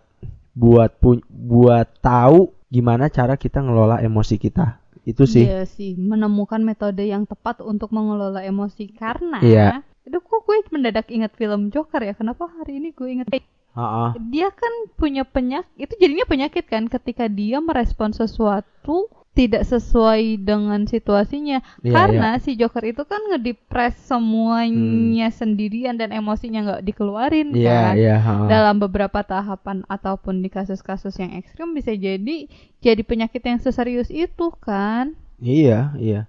buat 0.50 0.90
pu- 0.98 1.26
buat 1.28 1.86
tahu 2.00 2.50
gimana 2.66 3.06
cara 3.06 3.36
kita 3.36 3.60
ngelola 3.60 4.00
emosi 4.00 4.34
kita. 4.34 4.80
Itu 5.04 5.24
sih. 5.24 5.44
Iya 5.44 5.64
sih, 5.64 5.96
menemukan 5.96 6.60
metode 6.60 7.04
yang 7.04 7.24
tepat 7.24 7.60
untuk 7.60 7.92
mengelola 7.92 8.40
emosi. 8.40 8.88
Karena 8.92 9.40
Iya. 9.40 9.84
Aduh 10.02 10.20
kok 10.20 10.40
gue 10.42 10.56
mendadak 10.70 11.08
ingat 11.08 11.32
film 11.34 11.68
Joker 11.68 12.00
ya? 12.00 12.12
Kenapa 12.12 12.48
hari 12.50 12.78
ini 12.78 12.90
gue 12.90 13.08
inget 13.10 13.28
Ha-ha. 13.70 14.18
dia 14.18 14.50
kan 14.50 14.90
punya 14.98 15.22
penyakit 15.22 15.70
itu 15.78 15.94
jadinya 15.96 16.26
penyakit 16.26 16.66
kan 16.66 16.90
ketika 16.90 17.30
dia 17.30 17.62
merespon 17.62 18.10
sesuatu 18.10 19.06
tidak 19.30 19.62
sesuai 19.62 20.42
dengan 20.42 20.90
situasinya 20.90 21.62
Iya, 21.78 21.94
karena 21.94 22.42
si 22.42 22.58
Joker 22.58 22.82
itu 22.82 23.06
kan 23.06 23.22
ngedepres 23.30 23.94
semuanya 24.02 25.30
sendirian 25.30 25.94
dan 25.94 26.10
emosinya 26.10 26.66
nggak 26.66 26.82
dikeluarin 26.82 27.54
Hmm. 27.54 27.62
Iya, 27.62 27.70
kan 27.70 27.94
iya, 27.94 28.16
ha-ha. 28.18 28.50
dalam 28.50 28.76
beberapa 28.78 29.22
tahapan 29.22 29.86
ataupun 29.86 30.42
di 30.42 30.50
kasus-kasus 30.50 31.14
yang 31.16 31.38
ekstrim 31.38 31.70
bisa 31.70 31.94
jadi 31.94 32.50
jadi 32.78 33.02
penyakit 33.02 33.38
yang 33.40 33.62
seserius 33.62 34.10
itu 34.10 34.50
kan 34.58 35.14
Iya, 35.38 35.94
iya. 35.94 36.26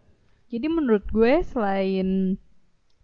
jadi 0.47 0.69
menurut 0.69 1.09
gue 1.09 1.41
selain 1.43 2.37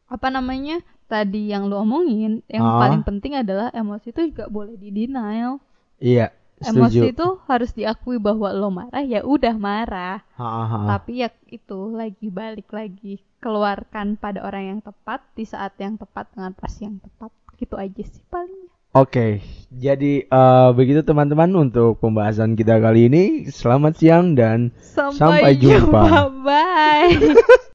apa 0.07 0.27
namanya 0.27 0.79
tadi 1.05 1.47
yang 1.47 1.67
lo 1.67 1.81
omongin, 1.81 2.43
yang 2.47 2.63
Ah. 2.63 2.79
paling 2.81 3.01
penting 3.01 3.33
adalah 3.33 3.71
emosi 3.71 4.09
itu 4.09 4.31
juga 4.31 4.47
boleh 4.47 4.75
di 4.75 4.89
denial. 4.89 5.59
Iya, 5.97 6.31
Emosi 6.59 6.99
setuju. 6.99 7.11
itu 7.11 7.27
harus 7.45 7.71
diakui 7.71 8.17
bahwa 8.17 8.51
lo 8.51 8.67
marah 8.69 9.01
ya 9.01 9.21
udah 9.21 9.55
marah. 9.55 10.19
Ha-ha, 10.33 10.63
ha-ha. 10.63 10.79
Tapi 10.89 11.21
ya 11.21 11.29
itu 11.47 11.91
lagi 11.91 12.27
balik 12.27 12.69
lagi 12.69 13.19
keluarkan 13.37 14.15
pada 14.15 14.41
orang 14.41 14.63
yang 14.67 14.79
tepat 14.79 15.21
di 15.31 15.43
saat 15.43 15.77
yang 15.77 15.95
tepat 15.95 16.27
dengan 16.31 16.51
pas 16.51 16.73
yang 16.77 16.97
tepat. 16.97 17.29
Gitu 17.55 17.73
aja 17.73 18.03
sih 18.03 18.23
paling. 18.27 18.67
Oke, 18.91 19.43
jadi 19.69 20.25
eh, 20.25 20.69
begitu 20.73 21.03
teman-teman 21.03 21.51
untuk 21.53 21.99
pembahasan 21.99 22.53
kita 22.53 22.77
kali 22.77 23.05
ini. 23.05 23.23
Selamat 23.47 23.93
siang 23.95 24.33
dan 24.33 24.73
Sampai, 24.79 25.15
Sampai 25.15 25.51
jumpa. 25.55 26.03
Bye. 26.41 27.15